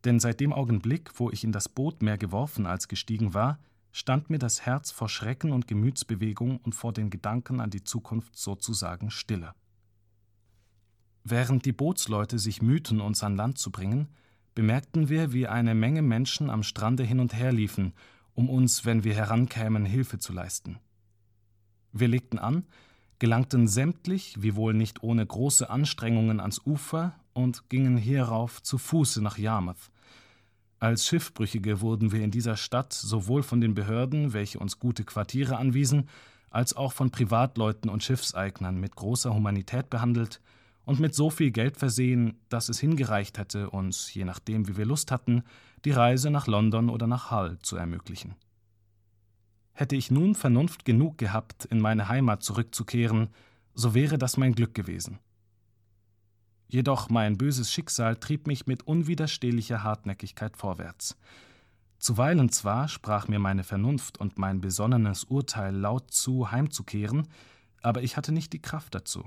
denn 0.04 0.20
seit 0.20 0.40
dem 0.40 0.52
Augenblick, 0.52 1.18
wo 1.18 1.30
ich 1.30 1.44
in 1.44 1.52
das 1.52 1.68
Boot 1.68 2.02
mehr 2.02 2.18
geworfen 2.18 2.66
als 2.66 2.88
gestiegen 2.88 3.34
war, 3.34 3.58
stand 3.92 4.28
mir 4.28 4.38
das 4.38 4.62
Herz 4.66 4.90
vor 4.90 5.08
Schrecken 5.08 5.52
und 5.52 5.68
Gemütsbewegung 5.68 6.58
und 6.58 6.74
vor 6.74 6.92
den 6.92 7.10
Gedanken 7.10 7.60
an 7.60 7.70
die 7.70 7.84
Zukunft 7.84 8.36
sozusagen 8.36 9.10
stille. 9.10 9.54
Während 11.22 11.64
die 11.64 11.72
Bootsleute 11.72 12.38
sich 12.38 12.60
mühten, 12.60 13.00
uns 13.00 13.22
an 13.22 13.36
Land 13.36 13.58
zu 13.58 13.70
bringen, 13.70 14.08
bemerkten 14.54 15.08
wir, 15.08 15.32
wie 15.32 15.46
eine 15.46 15.74
Menge 15.74 16.02
Menschen 16.02 16.50
am 16.50 16.62
Strande 16.62 17.02
hin 17.02 17.20
und 17.20 17.34
her 17.34 17.52
liefen, 17.52 17.94
um 18.34 18.50
uns, 18.50 18.84
wenn 18.84 19.04
wir 19.04 19.14
herankämen, 19.14 19.84
Hilfe 19.84 20.18
zu 20.18 20.32
leisten. 20.32 20.78
Wir 21.92 22.08
legten 22.08 22.38
an, 22.38 22.66
gelangten 23.20 23.68
sämtlich, 23.68 24.42
wiewohl 24.42 24.74
nicht 24.74 25.02
ohne 25.02 25.24
große 25.24 25.70
Anstrengungen, 25.70 26.40
ans 26.40 26.60
Ufer 26.66 27.14
und 27.32 27.68
gingen 27.68 27.96
hierauf 27.96 28.62
zu 28.62 28.76
Fuße 28.76 29.22
nach 29.22 29.38
Yarmouth, 29.38 29.90
als 30.80 31.06
Schiffbrüchige 31.06 31.80
wurden 31.80 32.12
wir 32.12 32.22
in 32.22 32.30
dieser 32.30 32.56
Stadt 32.56 32.92
sowohl 32.92 33.42
von 33.42 33.60
den 33.60 33.74
Behörden, 33.74 34.32
welche 34.32 34.58
uns 34.58 34.78
gute 34.78 35.04
Quartiere 35.04 35.56
anwiesen, 35.56 36.08
als 36.50 36.76
auch 36.76 36.92
von 36.92 37.10
Privatleuten 37.10 37.90
und 37.90 38.02
Schiffseignern 38.02 38.78
mit 38.78 38.94
großer 38.94 39.34
Humanität 39.34 39.90
behandelt 39.90 40.40
und 40.84 41.00
mit 41.00 41.14
so 41.14 41.30
viel 41.30 41.50
Geld 41.50 41.76
versehen, 41.76 42.38
dass 42.48 42.68
es 42.68 42.78
hingereicht 42.78 43.38
hätte, 43.38 43.70
uns, 43.70 44.12
je 44.14 44.24
nachdem 44.24 44.68
wie 44.68 44.76
wir 44.76 44.84
Lust 44.84 45.10
hatten, 45.10 45.42
die 45.84 45.90
Reise 45.90 46.30
nach 46.30 46.46
London 46.46 46.90
oder 46.90 47.06
nach 47.06 47.30
Hull 47.30 47.58
zu 47.62 47.76
ermöglichen. 47.76 48.34
Hätte 49.72 49.96
ich 49.96 50.10
nun 50.10 50.34
Vernunft 50.34 50.84
genug 50.84 51.18
gehabt, 51.18 51.64
in 51.64 51.80
meine 51.80 52.08
Heimat 52.08 52.42
zurückzukehren, 52.42 53.30
so 53.74 53.94
wäre 53.94 54.18
das 54.18 54.36
mein 54.36 54.54
Glück 54.54 54.74
gewesen. 54.74 55.18
Jedoch 56.68 57.08
mein 57.08 57.36
böses 57.36 57.70
Schicksal 57.70 58.16
trieb 58.16 58.46
mich 58.46 58.66
mit 58.66 58.86
unwiderstehlicher 58.86 59.82
Hartnäckigkeit 59.82 60.56
vorwärts. 60.56 61.16
Zuweilen 61.98 62.50
zwar 62.50 62.88
sprach 62.88 63.28
mir 63.28 63.38
meine 63.38 63.64
Vernunft 63.64 64.18
und 64.18 64.38
mein 64.38 64.60
besonnenes 64.60 65.24
Urteil 65.24 65.74
laut 65.74 66.10
zu, 66.10 66.50
heimzukehren, 66.50 67.28
aber 67.80 68.02
ich 68.02 68.16
hatte 68.16 68.32
nicht 68.32 68.52
die 68.52 68.62
Kraft 68.62 68.94
dazu. 68.94 69.24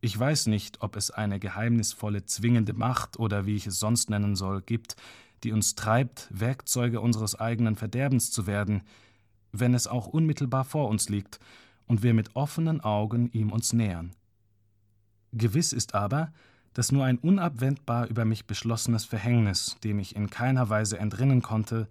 Ich 0.00 0.18
weiß 0.18 0.46
nicht, 0.46 0.82
ob 0.82 0.96
es 0.96 1.12
eine 1.12 1.38
geheimnisvolle, 1.38 2.24
zwingende 2.24 2.72
Macht 2.72 3.18
oder 3.20 3.46
wie 3.46 3.54
ich 3.54 3.68
es 3.68 3.78
sonst 3.78 4.10
nennen 4.10 4.34
soll, 4.34 4.60
gibt, 4.62 4.96
die 5.44 5.52
uns 5.52 5.76
treibt, 5.76 6.28
Werkzeuge 6.30 7.00
unseres 7.00 7.38
eigenen 7.38 7.76
Verderbens 7.76 8.32
zu 8.32 8.46
werden, 8.48 8.82
wenn 9.52 9.74
es 9.74 9.86
auch 9.86 10.08
unmittelbar 10.08 10.64
vor 10.64 10.88
uns 10.88 11.08
liegt 11.08 11.38
und 11.86 12.02
wir 12.02 12.14
mit 12.14 12.34
offenen 12.34 12.80
Augen 12.80 13.30
ihm 13.32 13.52
uns 13.52 13.72
nähern. 13.72 14.12
Gewiss 15.32 15.72
ist 15.72 15.94
aber, 15.94 16.32
dass 16.74 16.92
nur 16.92 17.04
ein 17.04 17.18
unabwendbar 17.18 18.06
über 18.06 18.24
mich 18.24 18.46
beschlossenes 18.46 19.04
Verhängnis, 19.04 19.76
dem 19.84 19.98
ich 19.98 20.16
in 20.16 20.30
keiner 20.30 20.68
Weise 20.68 20.98
entrinnen 20.98 21.42
konnte, 21.42 21.88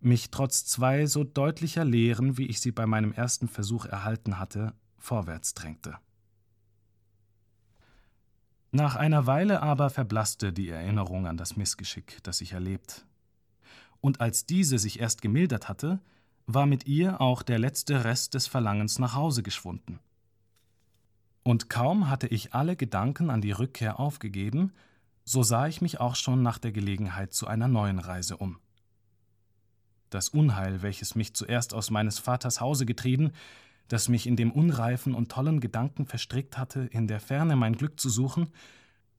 mich 0.00 0.30
trotz 0.30 0.64
zwei 0.64 1.06
so 1.06 1.24
deutlicher 1.24 1.84
Lehren, 1.84 2.38
wie 2.38 2.46
ich 2.46 2.60
sie 2.60 2.72
bei 2.72 2.86
meinem 2.86 3.12
ersten 3.12 3.48
Versuch 3.48 3.86
erhalten 3.86 4.38
hatte, 4.38 4.74
vorwärts 4.98 5.54
drängte. 5.54 5.96
Nach 8.70 8.96
einer 8.96 9.26
Weile 9.26 9.62
aber 9.62 9.88
verblasste 9.88 10.52
die 10.52 10.68
Erinnerung 10.68 11.26
an 11.26 11.38
das 11.38 11.56
Missgeschick, 11.56 12.18
das 12.22 12.42
ich 12.42 12.52
erlebt. 12.52 13.06
Und 14.00 14.20
als 14.20 14.44
diese 14.46 14.78
sich 14.78 15.00
erst 15.00 15.22
gemildert 15.22 15.68
hatte, 15.68 16.00
war 16.46 16.66
mit 16.66 16.86
ihr 16.86 17.20
auch 17.20 17.42
der 17.42 17.58
letzte 17.58 18.04
Rest 18.04 18.34
des 18.34 18.46
Verlangens 18.46 18.98
nach 18.98 19.14
Hause 19.14 19.42
geschwunden. 19.42 20.00
Und 21.48 21.70
kaum 21.70 22.10
hatte 22.10 22.26
ich 22.26 22.52
alle 22.52 22.76
Gedanken 22.76 23.30
an 23.30 23.40
die 23.40 23.52
Rückkehr 23.52 23.98
aufgegeben, 23.98 24.74
so 25.24 25.42
sah 25.42 25.66
ich 25.66 25.80
mich 25.80 25.98
auch 25.98 26.14
schon 26.14 26.42
nach 26.42 26.58
der 26.58 26.72
Gelegenheit 26.72 27.32
zu 27.32 27.46
einer 27.46 27.68
neuen 27.68 28.00
Reise 28.00 28.36
um. 28.36 28.58
Das 30.10 30.28
Unheil, 30.28 30.82
welches 30.82 31.14
mich 31.14 31.32
zuerst 31.32 31.72
aus 31.72 31.88
meines 31.88 32.18
Vaters 32.18 32.60
Hause 32.60 32.84
getrieben, 32.84 33.32
das 33.88 34.10
mich 34.10 34.26
in 34.26 34.36
dem 34.36 34.52
unreifen 34.52 35.14
und 35.14 35.32
tollen 35.32 35.60
Gedanken 35.60 36.04
verstrickt 36.04 36.58
hatte, 36.58 36.80
in 36.80 37.08
der 37.08 37.18
Ferne 37.18 37.56
mein 37.56 37.76
Glück 37.76 37.98
zu 37.98 38.10
suchen, 38.10 38.52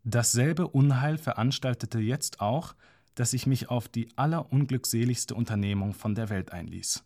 dasselbe 0.03 0.67
Unheil 0.67 1.17
veranstaltete 1.17 1.97
jetzt 1.97 2.41
auch, 2.41 2.75
dass 3.15 3.33
ich 3.33 3.47
mich 3.47 3.71
auf 3.71 3.87
die 3.87 4.07
allerunglückseligste 4.17 5.33
Unternehmung 5.33 5.95
von 5.95 6.13
der 6.13 6.29
Welt 6.29 6.51
einließ. 6.51 7.03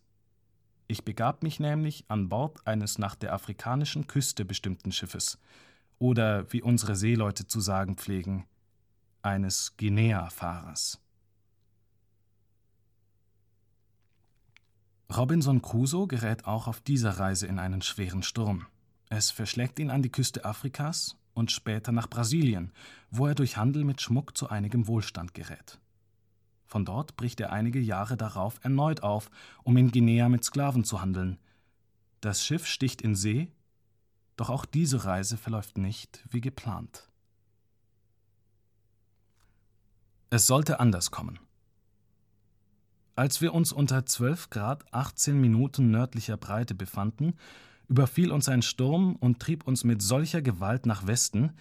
Ich 0.88 1.04
begab 1.04 1.44
mich 1.44 1.60
nämlich 1.60 2.06
an 2.08 2.30
Bord 2.30 2.66
eines 2.68 2.98
nach 2.98 3.16
der 3.16 3.34
afrikanischen 3.34 4.08
Küste 4.08 4.46
bestimmten 4.46 4.92
Schiffes, 4.92 5.40
oder 6.00 6.52
wie 6.52 6.62
unsere 6.62 6.96
Seeleute 6.96 7.48
zu 7.48 7.60
sagen 7.62 7.96
pflegen, 7.96 8.46
eines 9.22 9.78
Guinea-Fahrers. 9.78 11.00
Robinson 15.16 15.62
Crusoe 15.62 16.08
gerät 16.08 16.46
auch 16.46 16.68
auf 16.68 16.82
dieser 16.82 17.12
Reise 17.12 17.48
in 17.48 17.60
einen 17.60 17.82
schweren 17.82 18.24
Sturm. 18.24 18.66
Es 19.10 19.32
verschlägt 19.32 19.80
ihn 19.80 19.92
an 19.92 20.02
die 20.02 20.12
Küste 20.12 20.44
Afrikas 20.44 21.16
und 21.34 21.52
später 21.52 21.92
nach 21.92 22.10
Brasilien, 22.10 22.72
wo 23.12 23.28
er 23.28 23.36
durch 23.36 23.58
Handel 23.58 23.84
mit 23.84 24.02
Schmuck 24.02 24.36
zu 24.36 24.50
einigem 24.50 24.88
Wohlstand 24.88 25.34
gerät. 25.34 25.80
Von 26.74 26.86
dort 26.86 27.16
bricht 27.18 27.40
er 27.40 27.52
einige 27.52 27.80
Jahre 27.80 28.18
darauf 28.18 28.60
erneut 28.64 29.04
auf, 29.04 29.30
um 29.62 29.78
in 29.78 29.92
Guinea 29.92 30.28
mit 30.28 30.44
Sklaven 30.44 30.84
zu 30.84 31.02
handeln. 31.02 31.38
Das 32.20 32.44
Schiff 32.44 32.66
sticht 32.66 33.04
in 33.04 33.14
See, 33.14 33.52
doch 34.38 34.50
auch 34.50 34.66
diese 34.66 35.06
Reise 35.06 35.38
verläuft 35.38 35.78
nicht 35.78 36.26
wie 36.32 36.42
geplant. 36.42 37.12
Es 40.32 40.48
sollte 40.48 40.80
anders 40.80 41.12
kommen. 41.12 41.38
Als 43.14 43.40
wir 43.40 43.54
uns 43.54 43.72
unter 43.72 44.08
12 44.08 44.50
Grad 44.50 44.92
18 44.92 45.40
Minuten 45.40 45.92
nördlicher 45.92 46.38
Breite 46.38 46.74
befanden, 46.74 47.36
überfiel 47.88 48.32
uns 48.32 48.50
ein 48.50 48.64
Sturm 48.64 49.16
und 49.18 49.40
trieb 49.40 49.68
uns 49.68 49.84
mit 49.84 50.02
solcher 50.02 50.42
Gewalt 50.42 50.88
nach 50.88 51.06
Westen, 51.06 51.54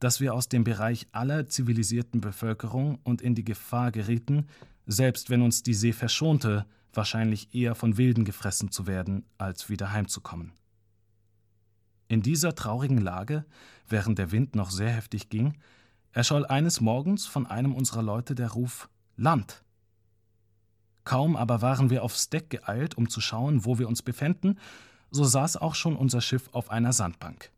dass 0.00 0.20
wir 0.20 0.34
aus 0.34 0.48
dem 0.48 0.64
Bereich 0.64 1.06
aller 1.12 1.46
zivilisierten 1.46 2.20
Bevölkerung 2.20 2.98
und 3.04 3.22
in 3.22 3.34
die 3.34 3.44
Gefahr 3.44 3.92
gerieten, 3.92 4.48
selbst 4.86 5.30
wenn 5.30 5.42
uns 5.42 5.62
die 5.62 5.74
See 5.74 5.92
verschonte, 5.92 6.66
wahrscheinlich 6.92 7.54
eher 7.54 7.74
von 7.74 7.96
Wilden 7.96 8.24
gefressen 8.24 8.72
zu 8.72 8.86
werden, 8.86 9.24
als 9.38 9.68
wieder 9.68 9.92
heimzukommen. 9.92 10.52
In 12.08 12.22
dieser 12.22 12.56
traurigen 12.56 12.98
Lage, 12.98 13.44
während 13.88 14.18
der 14.18 14.32
Wind 14.32 14.56
noch 14.56 14.70
sehr 14.70 14.90
heftig 14.90 15.28
ging, 15.28 15.58
erscholl 16.12 16.44
eines 16.44 16.80
Morgens 16.80 17.26
von 17.26 17.46
einem 17.46 17.74
unserer 17.74 18.02
Leute 18.02 18.34
der 18.34 18.50
Ruf 18.50 18.88
Land. 19.16 19.62
Kaum 21.04 21.36
aber 21.36 21.62
waren 21.62 21.90
wir 21.90 22.02
aufs 22.02 22.30
Deck 22.30 22.50
geeilt, 22.50 22.96
um 22.96 23.08
zu 23.08 23.20
schauen, 23.20 23.64
wo 23.64 23.78
wir 23.78 23.86
uns 23.86 24.02
befänden, 24.02 24.58
so 25.10 25.24
saß 25.24 25.56
auch 25.56 25.74
schon 25.74 25.94
unser 25.94 26.20
Schiff 26.20 26.48
auf 26.52 26.70
einer 26.70 26.92
Sandbank. 26.92 27.52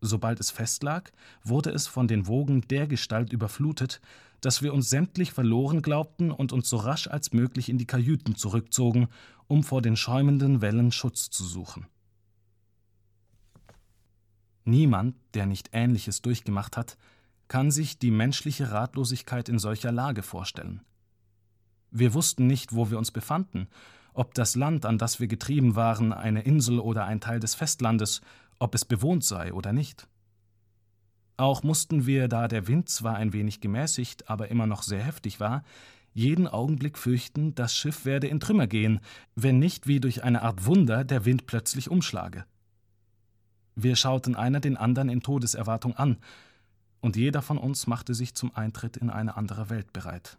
Sobald 0.00 0.40
es 0.40 0.50
festlag, 0.50 1.12
wurde 1.44 1.70
es 1.70 1.86
von 1.86 2.08
den 2.08 2.26
Wogen 2.26 2.62
dergestalt 2.62 3.32
überflutet, 3.32 4.00
dass 4.40 4.62
wir 4.62 4.72
uns 4.72 4.88
sämtlich 4.88 5.32
verloren 5.32 5.82
glaubten 5.82 6.30
und 6.30 6.52
uns 6.52 6.68
so 6.68 6.78
rasch 6.78 7.06
als 7.06 7.32
möglich 7.32 7.68
in 7.68 7.78
die 7.78 7.86
Kajüten 7.86 8.34
zurückzogen, 8.34 9.08
um 9.46 9.62
vor 9.62 9.82
den 9.82 9.96
schäumenden 9.96 10.62
Wellen 10.62 10.92
Schutz 10.92 11.28
zu 11.28 11.44
suchen. 11.44 11.86
Niemand, 14.64 15.16
der 15.34 15.46
nicht 15.46 15.70
Ähnliches 15.72 16.22
durchgemacht 16.22 16.76
hat, 16.76 16.96
kann 17.48 17.70
sich 17.70 17.98
die 17.98 18.10
menschliche 18.10 18.70
Ratlosigkeit 18.70 19.48
in 19.48 19.58
solcher 19.58 19.90
Lage 19.90 20.22
vorstellen. 20.22 20.82
Wir 21.90 22.14
wussten 22.14 22.46
nicht, 22.46 22.72
wo 22.72 22.90
wir 22.90 22.98
uns 22.98 23.10
befanden, 23.10 23.68
ob 24.12 24.34
das 24.34 24.54
Land, 24.54 24.86
an 24.86 24.98
das 24.98 25.18
wir 25.18 25.26
getrieben 25.26 25.74
waren, 25.74 26.12
eine 26.12 26.42
Insel 26.42 26.78
oder 26.78 27.04
ein 27.04 27.20
Teil 27.20 27.40
des 27.40 27.54
Festlandes, 27.54 28.20
ob 28.60 28.76
es 28.76 28.84
bewohnt 28.84 29.24
sei 29.24 29.52
oder 29.52 29.72
nicht. 29.72 30.06
Auch 31.36 31.62
mussten 31.62 32.06
wir, 32.06 32.28
da 32.28 32.46
der 32.46 32.68
Wind 32.68 32.88
zwar 32.88 33.16
ein 33.16 33.32
wenig 33.32 33.60
gemäßigt, 33.60 34.28
aber 34.28 34.50
immer 34.50 34.66
noch 34.66 34.82
sehr 34.82 35.02
heftig 35.02 35.40
war, 35.40 35.64
jeden 36.12 36.46
Augenblick 36.46 36.98
fürchten, 36.98 37.54
das 37.54 37.74
Schiff 37.74 38.04
werde 38.04 38.26
in 38.26 38.40
Trümmer 38.40 38.66
gehen, 38.66 39.00
wenn 39.34 39.58
nicht 39.58 39.86
wie 39.86 40.00
durch 40.00 40.22
eine 40.22 40.42
Art 40.42 40.66
Wunder 40.66 41.04
der 41.04 41.24
Wind 41.24 41.46
plötzlich 41.46 41.90
umschlage. 41.90 42.44
Wir 43.74 43.96
schauten 43.96 44.36
einer 44.36 44.60
den 44.60 44.76
anderen 44.76 45.08
in 45.08 45.22
Todeserwartung 45.22 45.96
an, 45.96 46.18
und 47.00 47.16
jeder 47.16 47.40
von 47.40 47.56
uns 47.56 47.86
machte 47.86 48.14
sich 48.14 48.34
zum 48.34 48.54
Eintritt 48.54 48.98
in 48.98 49.08
eine 49.08 49.36
andere 49.36 49.70
Welt 49.70 49.92
bereit. 49.94 50.38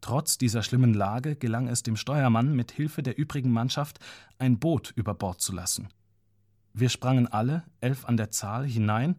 Trotz 0.00 0.38
dieser 0.38 0.62
schlimmen 0.62 0.94
Lage 0.94 1.34
gelang 1.34 1.66
es 1.66 1.82
dem 1.82 1.96
Steuermann, 1.96 2.54
mit 2.54 2.70
Hilfe 2.70 3.02
der 3.02 3.18
übrigen 3.18 3.50
Mannschaft 3.50 3.98
ein 4.38 4.60
Boot 4.60 4.92
über 4.94 5.14
Bord 5.14 5.40
zu 5.40 5.52
lassen. 5.52 5.88
Wir 6.74 6.88
sprangen 6.88 7.26
alle, 7.26 7.64
elf 7.80 8.04
an 8.04 8.16
der 8.16 8.30
Zahl, 8.30 8.66
hinein, 8.66 9.16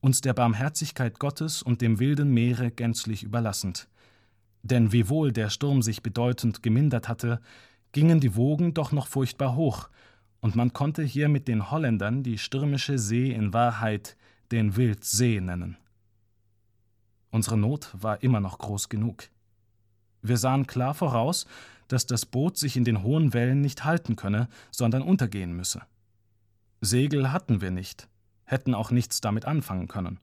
uns 0.00 0.20
der 0.20 0.34
Barmherzigkeit 0.34 1.18
Gottes 1.18 1.62
und 1.62 1.80
dem 1.80 1.98
wilden 1.98 2.32
Meere 2.32 2.70
gänzlich 2.70 3.22
überlassend. 3.22 3.88
Denn 4.62 4.92
wiewohl 4.92 5.32
der 5.32 5.50
Sturm 5.50 5.82
sich 5.82 6.02
bedeutend 6.02 6.62
gemindert 6.62 7.08
hatte, 7.08 7.40
gingen 7.92 8.20
die 8.20 8.36
Wogen 8.36 8.74
doch 8.74 8.92
noch 8.92 9.06
furchtbar 9.06 9.56
hoch, 9.56 9.88
und 10.40 10.56
man 10.56 10.74
konnte 10.74 11.02
hier 11.02 11.30
mit 11.30 11.48
den 11.48 11.70
Holländern 11.70 12.22
die 12.22 12.36
stürmische 12.36 12.98
See 12.98 13.32
in 13.32 13.54
Wahrheit 13.54 14.14
den 14.52 14.76
Wildsee 14.76 15.40
nennen. 15.40 15.78
Unsere 17.30 17.56
Not 17.56 17.88
war 17.94 18.22
immer 18.22 18.40
noch 18.40 18.58
groß 18.58 18.90
genug. 18.90 19.30
Wir 20.20 20.36
sahen 20.36 20.66
klar 20.66 20.92
voraus, 20.92 21.46
dass 21.88 22.06
das 22.06 22.26
Boot 22.26 22.58
sich 22.58 22.76
in 22.76 22.84
den 22.84 23.02
hohen 23.02 23.32
Wellen 23.32 23.62
nicht 23.62 23.84
halten 23.84 24.16
könne, 24.16 24.48
sondern 24.70 25.02
untergehen 25.02 25.56
müsse. 25.56 25.82
Segel 26.84 27.32
hatten 27.32 27.60
wir 27.60 27.70
nicht, 27.70 28.08
hätten 28.44 28.74
auch 28.74 28.90
nichts 28.90 29.20
damit 29.20 29.44
anfangen 29.44 29.88
können. 29.88 30.20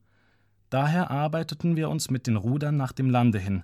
Daher 0.69 1.11
arbeiteten 1.11 1.75
wir 1.75 1.89
uns 1.89 2.09
mit 2.09 2.27
den 2.27 2.37
Rudern 2.37 2.77
nach 2.77 2.91
dem 2.91 3.09
Lande 3.09 3.39
hin, 3.39 3.63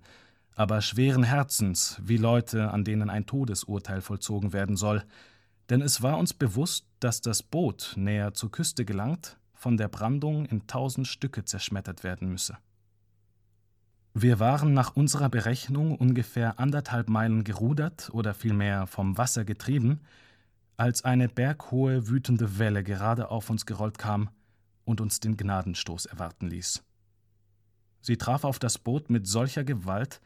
aber 0.55 0.81
schweren 0.81 1.23
Herzens, 1.23 2.01
wie 2.03 2.17
Leute, 2.17 2.71
an 2.71 2.83
denen 2.83 3.09
ein 3.09 3.25
Todesurteil 3.25 4.01
vollzogen 4.01 4.51
werden 4.53 4.75
soll, 4.75 5.03
denn 5.69 5.81
es 5.81 6.01
war 6.01 6.17
uns 6.17 6.33
bewusst, 6.33 6.85
dass 6.99 7.21
das 7.21 7.43
Boot, 7.43 7.93
näher 7.95 8.33
zur 8.33 8.51
Küste 8.51 8.85
gelangt, 8.85 9.37
von 9.53 9.77
der 9.77 9.87
Brandung 9.87 10.45
in 10.45 10.67
tausend 10.67 11.07
Stücke 11.07 11.45
zerschmettert 11.45 12.03
werden 12.03 12.29
müsse. 12.29 12.57
Wir 14.13 14.39
waren 14.39 14.73
nach 14.73 14.95
unserer 14.95 15.29
Berechnung 15.29 15.95
ungefähr 15.95 16.59
anderthalb 16.59 17.07
Meilen 17.07 17.43
gerudert 17.43 18.09
oder 18.13 18.33
vielmehr 18.33 18.87
vom 18.87 19.17
Wasser 19.17 19.45
getrieben, 19.45 20.01
als 20.77 21.03
eine 21.03 21.27
berghohe, 21.27 22.07
wütende 22.07 22.59
Welle 22.59 22.83
gerade 22.83 23.29
auf 23.29 23.49
uns 23.49 23.65
gerollt 23.65 23.97
kam 23.97 24.29
und 24.85 25.01
uns 25.01 25.19
den 25.19 25.35
Gnadenstoß 25.35 26.05
erwarten 26.05 26.47
ließ. 26.47 26.83
Sie 28.01 28.17
traf 28.17 28.43
auf 28.43 28.59
das 28.59 28.77
Boot 28.77 29.09
mit 29.09 29.27
solcher 29.27 29.63
Gewalt, 29.63 30.21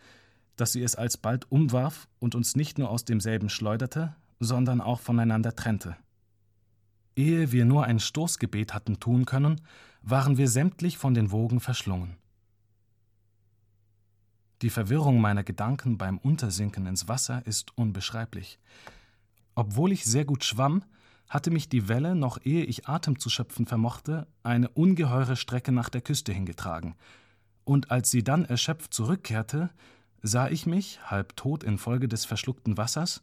dass 0.58 0.74
sie 0.74 0.84
es 0.84 0.96
alsbald 0.96 1.50
umwarf 1.52 2.08
und 2.20 2.36
uns 2.36 2.56
nicht 2.56 2.78
nur 2.78 2.90
aus 2.90 3.06
demselben 3.06 3.50
schleuderte, 3.50 4.16
sondern 4.40 4.82
auch 4.82 5.00
voneinander 5.00 5.56
trennte. 5.56 5.96
Ehe 7.16 7.52
wir 7.52 7.66
nur 7.66 7.86
ein 7.86 8.00
Stoßgebet 8.00 8.74
hatten 8.74 9.00
tun 9.00 9.26
können, 9.26 9.62
waren 10.02 10.38
wir 10.38 10.50
sämtlich 10.50 10.98
von 10.98 11.14
den 11.14 11.32
Wogen 11.32 11.60
verschlungen. 11.60 12.18
Die 14.62 14.70
Verwirrung 14.70 15.20
meiner 15.20 15.44
Gedanken 15.44 15.98
beim 15.98 16.18
Untersinken 16.18 16.86
ins 16.86 17.08
Wasser 17.08 17.46
ist 17.48 17.76
unbeschreiblich. 17.78 18.60
Obwohl 19.56 19.92
ich 19.92 20.06
sehr 20.06 20.26
gut 20.26 20.44
schwamm, 20.44 20.84
hatte 21.30 21.52
mich 21.52 21.70
die 21.70 21.88
Welle, 21.88 22.16
noch 22.16 22.40
ehe 22.44 22.66
ich 22.66 22.88
Atem 22.88 23.20
zu 23.20 23.30
schöpfen 23.30 23.66
vermochte, 23.66 24.28
eine 24.44 24.70
ungeheure 24.70 25.36
Strecke 25.36 25.72
nach 25.72 25.90
der 25.90 26.02
Küste 26.02 26.34
hingetragen, 26.34 26.96
und 27.64 27.92
als 27.92 28.12
sie 28.12 28.24
dann 28.24 28.46
erschöpft 28.46 28.94
zurückkehrte, 28.94 29.70
sah 30.22 30.50
ich 30.50 30.66
mich, 30.66 31.00
halb 31.10 31.36
tot 31.36 31.64
infolge 31.64 32.08
des 32.08 32.26
verschluckten 32.26 32.78
Wassers, 32.78 33.22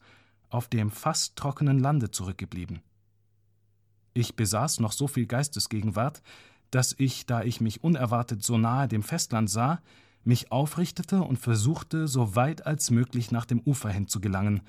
auf 0.49 0.69
dem 0.69 0.91
fast 0.91 1.37
trockenen 1.37 1.79
Lande 1.79 2.11
zurückgeblieben. 2.11 2.81
Ich 4.15 4.37
besaß 4.37 4.81
noch 4.81 4.93
so 4.93 5.07
viel 5.07 5.27
Geistesgegenwart, 5.27 6.23
dass 6.71 6.95
ich, 6.99 7.27
da 7.27 7.43
ich 7.43 7.61
mich 7.61 7.85
unerwartet 7.85 8.43
so 8.43 8.59
nahe 8.59 8.89
dem 8.89 9.03
Festland 9.03 9.51
sah, 9.51 9.81
mich 10.25 10.51
aufrichtete 10.51 11.23
und 11.23 11.39
versuchte, 11.39 12.09
so 12.09 12.35
weit 12.35 12.67
als 12.67 12.91
möglich 12.91 13.31
nach 13.31 13.45
dem 13.45 13.61
Ufer 13.61 13.91
hin 13.91 14.09
zu 14.09 14.21
gelangen, 14.21 14.63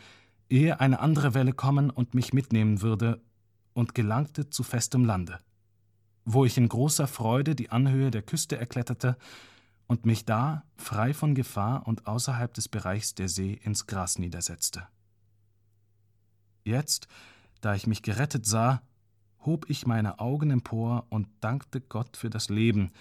ehe 0.49 0.79
eine 0.79 0.99
andere 0.99 1.33
Welle 1.33 1.53
kommen 1.53 1.89
und 1.89 2.13
mich 2.13 2.33
mitnehmen 2.33 2.81
würde, 2.81 3.21
und 3.73 3.95
gelangte 3.95 4.49
zu 4.49 4.63
festem 4.63 5.05
Lande, 5.05 5.39
wo 6.25 6.43
ich 6.43 6.57
in 6.57 6.67
großer 6.67 7.07
Freude 7.07 7.55
die 7.55 7.69
Anhöhe 7.69 8.11
der 8.11 8.21
Küste 8.21 8.57
erkletterte 8.57 9.17
und 9.87 10.05
mich 10.05 10.25
da, 10.25 10.63
frei 10.75 11.13
von 11.13 11.33
Gefahr 11.33 11.87
und 11.87 12.05
außerhalb 12.05 12.53
des 12.53 12.67
Bereichs 12.67 13.15
der 13.15 13.29
See, 13.29 13.53
ins 13.53 13.87
Gras 13.87 14.19
niedersetzte. 14.19 14.87
Jetzt, 16.63 17.07
da 17.61 17.73
ich 17.73 17.87
mich 17.87 18.03
gerettet 18.03 18.45
sah, 18.45 18.81
hob 19.45 19.69
ich 19.69 19.87
meine 19.87 20.19
Augen 20.19 20.51
empor 20.51 21.07
und 21.09 21.27
dankte 21.39 21.79
Gott 21.79 22.17
für 22.17 22.29
das 22.29 22.49
Leben, 22.49 22.91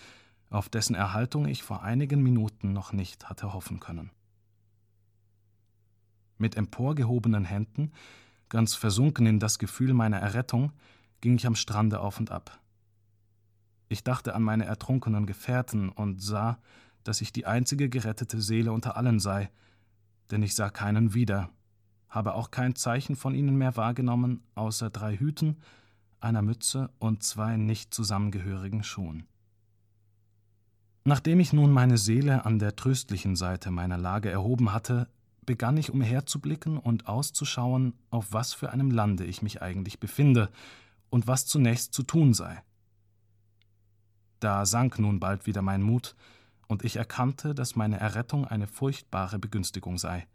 auf 0.49 0.69
dessen 0.69 0.95
Erhaltung 0.95 1.47
ich 1.47 1.63
vor 1.63 1.83
einigen 1.83 2.23
Minuten 2.23 2.73
noch 2.73 2.93
nicht 2.93 3.29
hatte 3.29 3.53
hoffen 3.53 3.81
können. 3.81 4.11
Mit 6.39 6.57
emporgehobenen 6.57 7.45
Händen, 7.45 7.93
ganz 8.49 8.75
versunken 8.75 9.27
in 9.27 9.39
das 9.41 9.59
Gefühl 9.59 9.93
meiner 9.93 10.19
Errettung, 10.19 10.73
ging 11.21 11.37
ich 11.37 11.47
am 11.47 11.57
Strande 11.57 12.01
auf 12.01 12.19
und 12.19 12.31
ab. 12.31 12.59
Ich 13.89 14.05
dachte 14.05 14.35
an 14.35 14.43
meine 14.43 14.65
ertrunkenen 14.65 15.27
Gefährten 15.27 15.89
und 15.89 16.23
sah, 16.23 16.59
dass 17.05 17.21
ich 17.21 17.33
die 17.33 17.47
einzige 17.47 17.89
gerettete 17.89 18.41
Seele 18.41 18.73
unter 18.73 18.97
allen 18.97 19.19
sei, 19.19 19.51
denn 20.31 20.43
ich 20.43 20.55
sah 20.55 20.71
keinen 20.71 21.15
wieder, 21.15 21.51
habe 22.09 22.35
auch 22.35 22.51
kein 22.51 22.75
Zeichen 22.75 23.17
von 23.17 23.35
ihnen 23.35 23.57
mehr 23.57 23.77
wahrgenommen, 23.77 24.43
außer 24.55 24.91
drei 24.91 25.17
Hüten, 25.17 25.57
einer 26.21 26.43
Mütze 26.43 26.91
und 26.99 27.23
zwei 27.23 27.57
nicht 27.57 27.95
zusammengehörigen 27.95 28.83
Schuhen. 28.83 29.27
Nachdem 31.05 31.41
ich 31.41 31.53
nun 31.53 31.71
meine 31.73 31.97
Seele 31.97 32.45
an 32.45 32.59
der 32.59 32.77
tröstlichen 32.77 33.37
Seite 33.37 33.71
meiner 33.71 33.97
Lage 33.97 34.31
erhoben 34.31 34.73
hatte, 34.73 35.09
begann 35.49 35.79
ich 35.79 35.91
umherzublicken 35.91 36.77
und 36.77 37.09
auszuschauen, 37.09 37.95
auf 38.11 38.35
was 38.35 38.53
für 38.53 38.71
einem 38.71 38.91
Lande 38.91 39.25
ich 39.25 39.41
mich 39.41 39.63
eigentlich 39.63 39.99
befinde 39.99 40.51
und 41.09 41.27
was 41.27 41.47
zunächst 41.47 41.95
zu 41.95 42.03
tun 42.03 42.35
sei. 42.35 42.63
Da 44.41 44.67
sank 44.67 44.99
nun 44.99 45.21
bald 45.21 45.47
wieder 45.47 45.63
mein 45.63 45.83
Mut, 45.83 46.15
und 46.67 46.85
ich 46.85 46.97
erkannte, 46.97 47.55
dass 47.55 47.77
meine 47.77 47.99
Errettung 47.99 48.45
eine 48.45 48.67
furchtbare 48.67 49.39
Begünstigung 49.39 49.97
sei. 49.97 50.27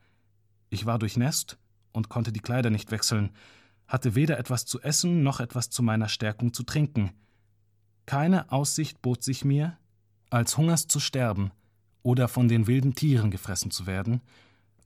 Ich 0.71 0.87
war 0.87 0.97
durchnässt 0.97 1.59
und 1.91 2.09
konnte 2.09 2.31
die 2.31 2.39
Kleider 2.39 2.71
nicht 2.71 2.89
wechseln, 2.89 3.29
hatte 3.85 4.15
weder 4.15 4.39
etwas 4.39 4.65
zu 4.65 4.81
essen 4.81 5.21
noch 5.21 5.39
etwas 5.39 5.69
zu 5.69 5.83
meiner 5.83 6.09
Stärkung 6.09 6.53
zu 6.53 6.63
trinken. 6.63 7.11
Keine 8.07 8.51
Aussicht 8.51 9.03
bot 9.03 9.21
sich 9.21 9.45
mir, 9.45 9.77
als 10.31 10.57
Hungers 10.57 10.87
zu 10.87 10.99
sterben 10.99 11.51
oder 12.01 12.27
von 12.27 12.47
den 12.47 12.65
wilden 12.65 12.95
Tieren 12.95 13.29
gefressen 13.29 13.69
zu 13.69 13.85
werden, 13.85 14.19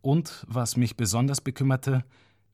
und, 0.02 0.46
was 0.48 0.78
mich 0.78 0.98
besonders 0.98 1.42
bekümmerte, 1.42 2.04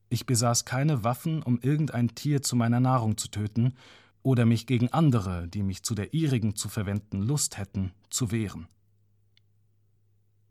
ich 0.08 0.26
besaß 0.26 0.64
keine 0.64 1.04
Waffen, 1.04 1.42
um 1.42 1.58
irgendein 1.60 2.14
Tier 2.14 2.42
zu 2.42 2.56
meiner 2.56 2.80
Nahrung 2.80 3.16
zu 3.16 3.28
töten 3.28 3.74
oder 4.22 4.46
mich 4.46 4.66
gegen 4.66 4.92
andere, 4.92 5.48
die 5.48 5.62
mich 5.62 5.82
zu 5.82 5.94
der 5.94 6.14
ihrigen 6.14 6.56
zu 6.56 6.68
verwenden 6.68 7.22
Lust 7.22 7.58
hätten, 7.58 7.92
zu 8.10 8.30
wehren. 8.30 8.68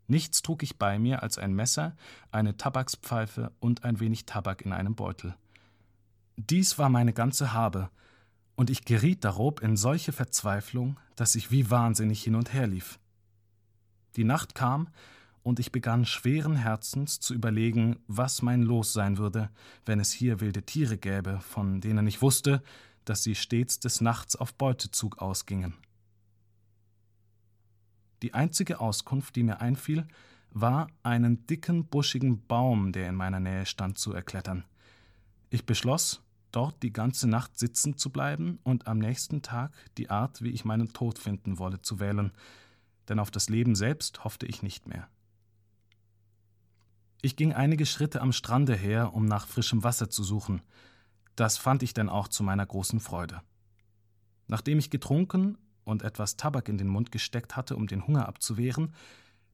Nichts 0.06 0.42
trug 0.42 0.62
ich 0.62 0.78
bei 0.78 0.98
mir 0.98 1.22
als 1.22 1.38
ein 1.38 1.54
Messer, 1.54 1.96
eine 2.30 2.56
Tabakspfeife 2.56 3.52
und 3.58 3.84
ein 3.84 4.00
wenig 4.00 4.26
Tabak 4.26 4.62
in 4.62 4.72
einem 4.72 4.94
Beutel. 4.94 5.34
Dies 6.36 6.78
war 6.78 6.90
meine 6.90 7.12
ganze 7.12 7.52
Habe, 7.52 7.90
und 8.56 8.70
ich 8.70 8.84
geriet 8.84 9.24
darob 9.24 9.62
in 9.62 9.76
solche 9.76 10.12
Verzweiflung, 10.12 10.98
dass 11.16 11.34
ich 11.34 11.50
wie 11.50 11.70
wahnsinnig 11.70 12.22
hin 12.22 12.36
und 12.36 12.52
her 12.52 12.66
lief. 12.66 12.98
Die 14.16 14.24
Nacht 14.24 14.54
kam, 14.54 14.88
und 15.44 15.60
ich 15.60 15.70
begann 15.70 16.06
schweren 16.06 16.56
Herzens 16.56 17.20
zu 17.20 17.34
überlegen, 17.34 18.00
was 18.08 18.42
mein 18.42 18.62
Los 18.62 18.92
sein 18.92 19.18
würde, 19.18 19.50
wenn 19.84 20.00
es 20.00 20.10
hier 20.10 20.40
wilde 20.40 20.62
Tiere 20.62 20.96
gäbe, 20.96 21.38
von 21.40 21.80
denen 21.80 22.06
ich 22.08 22.22
wusste, 22.22 22.62
dass 23.04 23.22
sie 23.22 23.34
stets 23.34 23.78
des 23.78 24.00
Nachts 24.00 24.34
auf 24.34 24.54
Beutezug 24.54 25.18
ausgingen. 25.18 25.74
Die 28.22 28.32
einzige 28.32 28.80
Auskunft, 28.80 29.36
die 29.36 29.42
mir 29.42 29.60
einfiel, 29.60 30.08
war, 30.50 30.88
einen 31.02 31.46
dicken, 31.46 31.84
buschigen 31.84 32.46
Baum, 32.46 32.92
der 32.92 33.10
in 33.10 33.14
meiner 33.14 33.40
Nähe 33.40 33.66
stand, 33.66 33.98
zu 33.98 34.14
erklettern. 34.14 34.64
Ich 35.50 35.66
beschloss, 35.66 36.22
dort 36.52 36.82
die 36.82 36.92
ganze 36.92 37.28
Nacht 37.28 37.58
sitzen 37.58 37.98
zu 37.98 38.08
bleiben 38.08 38.60
und 38.62 38.86
am 38.86 38.98
nächsten 38.98 39.42
Tag 39.42 39.74
die 39.98 40.08
Art, 40.08 40.40
wie 40.40 40.50
ich 40.50 40.64
meinen 40.64 40.94
Tod 40.94 41.18
finden 41.18 41.58
wolle, 41.58 41.82
zu 41.82 42.00
wählen, 42.00 42.32
denn 43.10 43.18
auf 43.18 43.30
das 43.30 43.50
Leben 43.50 43.74
selbst 43.74 44.24
hoffte 44.24 44.46
ich 44.46 44.62
nicht 44.62 44.88
mehr. 44.88 45.06
Ich 47.24 47.36
ging 47.36 47.54
einige 47.54 47.86
Schritte 47.86 48.20
am 48.20 48.32
Strande 48.32 48.76
her, 48.76 49.14
um 49.14 49.24
nach 49.24 49.46
frischem 49.46 49.82
Wasser 49.82 50.10
zu 50.10 50.22
suchen. 50.22 50.60
Das 51.36 51.56
fand 51.56 51.82
ich 51.82 51.94
denn 51.94 52.10
auch 52.10 52.28
zu 52.28 52.42
meiner 52.42 52.66
großen 52.66 53.00
Freude. 53.00 53.40
Nachdem 54.46 54.78
ich 54.78 54.90
getrunken 54.90 55.56
und 55.84 56.02
etwas 56.02 56.36
Tabak 56.36 56.68
in 56.68 56.76
den 56.76 56.88
Mund 56.88 57.12
gesteckt 57.12 57.56
hatte, 57.56 57.76
um 57.76 57.86
den 57.86 58.06
Hunger 58.06 58.28
abzuwehren, 58.28 58.92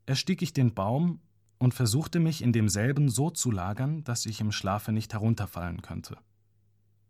erstieg 0.04 0.42
ich 0.42 0.52
den 0.52 0.74
Baum 0.74 1.20
und 1.59 1.72
versuchte 1.72 2.18
mich 2.18 2.42
in 2.42 2.52
demselben 2.52 3.09
so 3.09 3.30
zu 3.30 3.52
lagern, 3.52 4.02
dass 4.02 4.26
ich 4.26 4.40
im 4.40 4.50
Schlafe 4.50 4.90
nicht 4.90 5.12
herunterfallen 5.12 5.80
könnte. 5.80 6.18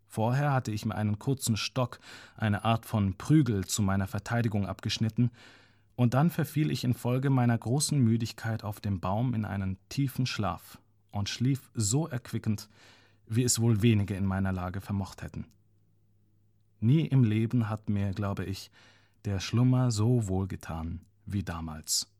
Vorher 0.09 0.53
hatte 0.53 0.73
ich 0.73 0.85
mir 0.85 0.95
einen 0.95 1.19
kurzen 1.19 1.57
Stock, 1.57 2.01
eine 2.37 2.67
Art 2.67 2.85
von 2.85 3.17
Prügel, 3.17 3.65
zu 3.65 3.81
meiner 3.81 4.07
Verteidigung 4.07 4.67
abgeschnitten, 4.67 5.31
und 6.01 6.15
dann 6.15 6.31
verfiel 6.31 6.71
ich 6.71 6.83
infolge 6.83 7.29
meiner 7.29 7.59
großen 7.59 7.99
Müdigkeit 8.03 8.65
auf 8.65 8.81
dem 8.81 9.01
Baum 9.01 9.35
in 9.35 9.45
einen 9.45 9.77
tiefen 9.91 10.25
Schlaf 10.25 10.79
und 11.11 11.29
schlief 11.29 11.71
so 11.75 12.09
erquickend, 12.09 12.71
wie 13.27 13.45
es 13.45 13.61
wohl 13.61 13.83
wenige 13.83 14.15
in 14.15 14.25
meiner 14.25 14.51
Lage 14.51 14.81
vermocht 14.81 15.21
hätten. 15.21 15.45
Nie 16.81 17.05
im 17.05 17.23
Leben 17.23 17.69
hat 17.69 17.91
mir, 17.91 18.15
glaube 18.15 18.47
ich, 18.47 18.71
der 19.27 19.41
Schlummer 19.41 19.91
so 19.91 20.27
wohlgetan 20.27 21.03
wie 21.27 21.43
damals. 21.43 22.11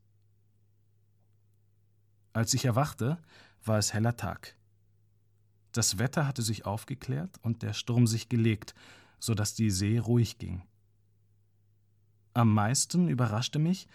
Als 2.33 2.53
ich 2.53 2.65
erwachte, 2.65 3.17
war 3.65 3.79
es 3.79 3.93
heller 3.93 4.15
Tag. 4.15 4.55
Das 5.71 5.97
Wetter 5.97 6.27
hatte 6.27 6.43
sich 6.43 6.67
aufgeklärt 6.67 7.39
und 7.41 7.63
der 7.63 7.73
Sturm 7.73 8.05
sich 8.05 8.29
gelegt, 8.29 8.75
so 9.17 9.33
dass 9.33 9.55
die 9.55 9.71
See 9.71 9.97
ruhig 9.97 10.37
ging. 10.37 10.61
Am 12.33 12.53
meisten 12.53 13.09
überraschte 13.09 13.59
mich, 13.59 13.87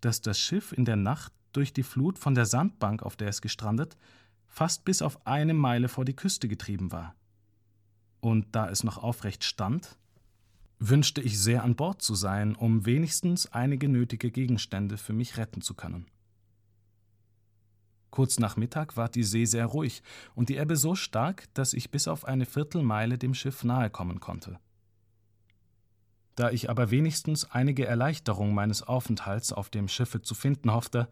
dass 0.00 0.20
das 0.20 0.38
Schiff 0.38 0.72
in 0.72 0.84
der 0.84 0.96
Nacht 0.96 1.32
durch 1.52 1.72
die 1.72 1.82
Flut 1.82 2.18
von 2.18 2.34
der 2.34 2.46
Sandbank, 2.46 3.02
auf 3.02 3.16
der 3.16 3.28
es 3.28 3.40
gestrandet, 3.40 3.96
fast 4.48 4.84
bis 4.84 5.02
auf 5.02 5.26
eine 5.26 5.54
Meile 5.54 5.88
vor 5.88 6.04
die 6.04 6.16
Küste 6.16 6.48
getrieben 6.48 6.92
war. 6.92 7.14
Und 8.20 8.54
da 8.54 8.68
es 8.68 8.84
noch 8.84 8.98
aufrecht 8.98 9.44
stand, 9.44 9.96
wünschte 10.78 11.20
ich 11.20 11.38
sehr 11.38 11.62
an 11.62 11.76
Bord 11.76 12.02
zu 12.02 12.14
sein, 12.14 12.54
um 12.54 12.84
wenigstens 12.86 13.46
einige 13.52 13.88
nötige 13.88 14.30
Gegenstände 14.30 14.98
für 14.98 15.12
mich 15.12 15.36
retten 15.36 15.60
zu 15.60 15.74
können. 15.74 16.06
Kurz 18.10 18.38
nach 18.38 18.56
Mittag 18.56 18.96
war 18.96 19.08
die 19.08 19.24
See 19.24 19.44
sehr 19.44 19.66
ruhig 19.66 20.02
und 20.34 20.48
die 20.48 20.56
Ebbe 20.56 20.76
so 20.76 20.94
stark, 20.94 21.52
dass 21.54 21.72
ich 21.72 21.90
bis 21.90 22.06
auf 22.06 22.24
eine 22.24 22.46
Viertelmeile 22.46 23.18
dem 23.18 23.34
Schiff 23.34 23.64
nahe 23.64 23.90
kommen 23.90 24.20
konnte. 24.20 24.58
Da 26.34 26.50
ich 26.50 26.68
aber 26.68 26.90
wenigstens 26.90 27.50
einige 27.50 27.86
Erleichterung 27.86 28.54
meines 28.54 28.82
Aufenthalts 28.82 29.52
auf 29.52 29.70
dem 29.70 29.88
Schiffe 29.88 30.22
zu 30.22 30.34
finden 30.34 30.72
hoffte, 30.72 31.08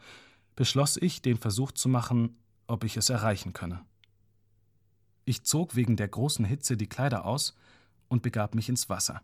beschloss 0.56 0.96
ich, 0.96 1.22
den 1.22 1.36
Versuch 1.36 1.72
zu 1.72 1.88
machen, 1.88 2.36
ob 2.66 2.84
ich 2.84 2.96
es 2.96 3.08
erreichen 3.08 3.52
könne. 3.52 3.80
Ich 5.24 5.44
zog 5.44 5.76
wegen 5.76 5.96
der 5.96 6.08
großen 6.08 6.44
Hitze 6.44 6.76
die 6.76 6.88
Kleider 6.88 7.24
aus 7.24 7.54
und 8.08 8.22
begab 8.22 8.54
mich 8.54 8.68
ins 8.68 8.88
Wasser. 8.88 9.22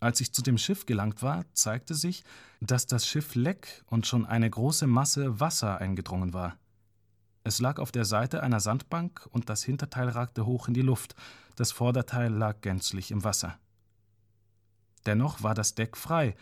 Als 0.00 0.22
ich 0.22 0.32
zu 0.32 0.40
dem 0.40 0.56
Schiff 0.56 0.86
gelangt 0.86 1.22
war, 1.22 1.44
zeigte 1.52 1.94
sich, 1.94 2.24
dass 2.60 2.86
das 2.86 3.06
Schiff 3.06 3.34
leck 3.34 3.84
und 3.86 4.06
schon 4.06 4.24
eine 4.24 4.48
große 4.48 4.86
Masse 4.86 5.40
Wasser 5.40 5.78
eingedrungen 5.78 6.32
war. 6.32 6.56
Es 7.44 7.60
lag 7.60 7.78
auf 7.78 7.92
der 7.92 8.06
Seite 8.06 8.42
einer 8.42 8.60
Sandbank 8.60 9.28
und 9.30 9.50
das 9.50 9.62
Hinterteil 9.62 10.08
ragte 10.08 10.46
hoch 10.46 10.68
in 10.68 10.74
die 10.74 10.82
Luft, 10.82 11.14
das 11.56 11.70
Vorderteil 11.70 12.32
lag 12.32 12.62
gänzlich 12.62 13.10
im 13.10 13.24
Wasser. 13.24 13.58
Dennoch 15.06 15.42
war 15.42 15.54
das 15.54 15.74
Deck 15.74 15.96
frei 15.96 16.34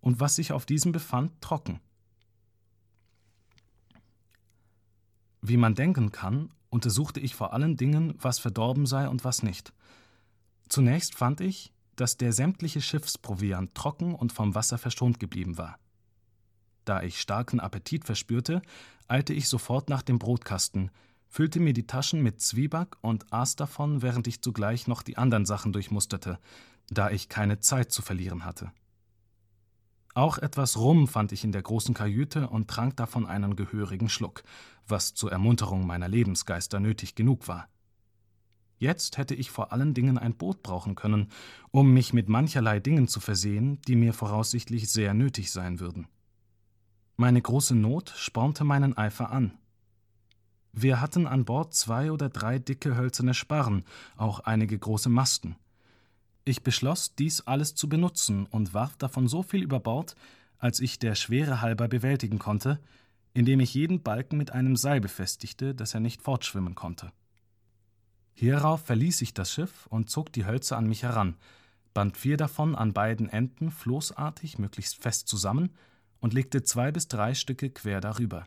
und 0.00 0.20
was 0.20 0.36
sich 0.36 0.52
auf 0.52 0.66
diesem 0.66 0.92
befand, 0.92 1.40
trocken. 1.40 1.80
Wie 5.42 5.56
man 5.56 5.74
denken 5.74 6.12
kann, 6.12 6.52
untersuchte 6.68 7.20
ich 7.20 7.34
vor 7.34 7.52
allen 7.52 7.76
Dingen, 7.76 8.14
was 8.18 8.38
verdorben 8.38 8.86
sei 8.86 9.08
und 9.08 9.24
was 9.24 9.42
nicht. 9.42 9.72
Zunächst 10.68 11.14
fand 11.14 11.40
ich, 11.40 11.72
dass 11.96 12.16
der 12.16 12.32
sämtliche 12.32 12.80
Schiffsproviant 12.80 13.74
trocken 13.74 14.14
und 14.14 14.32
vom 14.32 14.54
Wasser 14.54 14.78
verschont 14.78 15.18
geblieben 15.18 15.58
war. 15.58 15.78
Da 16.84 17.02
ich 17.02 17.20
starken 17.20 17.60
Appetit 17.60 18.04
verspürte, 18.04 18.62
eilte 19.08 19.34
ich 19.34 19.48
sofort 19.48 19.88
nach 19.88 20.02
dem 20.02 20.18
Brotkasten, 20.18 20.90
füllte 21.28 21.60
mir 21.60 21.72
die 21.72 21.86
Taschen 21.86 22.22
mit 22.22 22.40
Zwieback 22.40 22.96
und 23.02 23.32
aß 23.32 23.56
davon, 23.56 24.02
während 24.02 24.26
ich 24.26 24.42
zugleich 24.42 24.86
noch 24.86 25.02
die 25.02 25.16
anderen 25.16 25.46
Sachen 25.46 25.72
durchmusterte, 25.72 26.38
da 26.90 27.10
ich 27.10 27.28
keine 27.28 27.60
Zeit 27.60 27.92
zu 27.92 28.02
verlieren 28.02 28.44
hatte. 28.44 28.72
Auch 30.14 30.38
etwas 30.38 30.76
Rum 30.76 31.06
fand 31.06 31.32
ich 31.32 31.44
in 31.44 31.52
der 31.52 31.62
großen 31.62 31.94
Kajüte 31.94 32.48
und 32.48 32.68
trank 32.68 32.96
davon 32.96 33.26
einen 33.26 33.54
gehörigen 33.54 34.08
Schluck, 34.08 34.42
was 34.86 35.14
zur 35.14 35.30
Ermunterung 35.30 35.86
meiner 35.86 36.08
Lebensgeister 36.08 36.80
nötig 36.80 37.14
genug 37.14 37.46
war. 37.46 37.68
Jetzt 38.78 39.18
hätte 39.18 39.34
ich 39.34 39.50
vor 39.50 39.72
allen 39.72 39.94
Dingen 39.94 40.18
ein 40.18 40.34
Boot 40.34 40.62
brauchen 40.62 40.94
können, 40.94 41.28
um 41.70 41.92
mich 41.92 42.12
mit 42.12 42.28
mancherlei 42.28 42.80
Dingen 42.80 43.08
zu 43.08 43.20
versehen, 43.20 43.80
die 43.86 43.94
mir 43.94 44.12
voraussichtlich 44.12 44.90
sehr 44.90 45.14
nötig 45.14 45.52
sein 45.52 45.80
würden. 45.80 46.08
Meine 47.16 47.42
große 47.42 47.74
Not 47.74 48.12
spornte 48.16 48.64
meinen 48.64 48.96
Eifer 48.96 49.30
an. 49.30 49.52
Wir 50.72 51.00
hatten 51.00 51.26
an 51.26 51.44
Bord 51.44 51.74
zwei 51.74 52.10
oder 52.10 52.30
drei 52.30 52.58
dicke 52.58 52.96
hölzerne 52.96 53.34
Sparren, 53.34 53.84
auch 54.16 54.40
einige 54.40 54.78
große 54.78 55.10
Masten. 55.10 55.56
Ich 56.44 56.62
beschloss, 56.62 57.14
dies 57.14 57.42
alles 57.42 57.74
zu 57.74 57.88
benutzen 57.88 58.46
und 58.46 58.72
warf 58.74 58.96
davon 58.96 59.28
so 59.28 59.42
viel 59.42 59.62
über 59.62 59.80
Bord, 59.80 60.14
als 60.58 60.80
ich 60.80 60.98
der 60.98 61.14
Schwere 61.14 61.60
halber 61.60 61.88
bewältigen 61.88 62.38
konnte, 62.38 62.80
indem 63.34 63.60
ich 63.60 63.74
jeden 63.74 64.02
Balken 64.02 64.36
mit 64.36 64.52
einem 64.52 64.76
Seil 64.76 65.00
befestigte, 65.00 65.74
dass 65.74 65.94
er 65.94 66.00
nicht 66.00 66.22
fortschwimmen 66.22 66.74
konnte. 66.74 67.12
Hierauf 68.34 68.86
verließ 68.86 69.20
ich 69.22 69.34
das 69.34 69.52
Schiff 69.52 69.86
und 69.88 70.10
zog 70.10 70.32
die 70.32 70.46
Hölzer 70.46 70.76
an 70.76 70.86
mich 70.86 71.02
heran, 71.02 71.36
band 71.92 72.16
vier 72.16 72.36
davon 72.36 72.74
an 72.74 72.92
beiden 72.92 73.28
Enden 73.28 73.70
floßartig 73.70 74.58
möglichst 74.58 75.02
fest 75.02 75.28
zusammen 75.28 75.70
und 76.20 76.34
legte 76.34 76.62
zwei 76.62 76.92
bis 76.92 77.08
drei 77.08 77.34
Stücke 77.34 77.70
quer 77.70 78.00
darüber. 78.00 78.46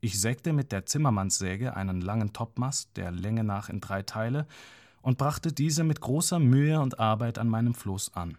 Ich 0.00 0.20
sägte 0.20 0.52
mit 0.52 0.70
der 0.70 0.86
Zimmermannssäge 0.86 1.74
einen 1.74 2.00
langen 2.00 2.32
Topmast 2.32 2.96
der 2.96 3.10
Länge 3.10 3.42
nach 3.42 3.68
in 3.68 3.80
drei 3.80 4.02
Teile 4.02 4.46
und 5.02 5.18
brachte 5.18 5.52
diese 5.52 5.84
mit 5.84 6.00
großer 6.00 6.38
Mühe 6.38 6.80
und 6.80 6.98
Arbeit 6.98 7.38
an 7.38 7.48
meinem 7.48 7.74
Floß 7.74 8.14
an. 8.14 8.38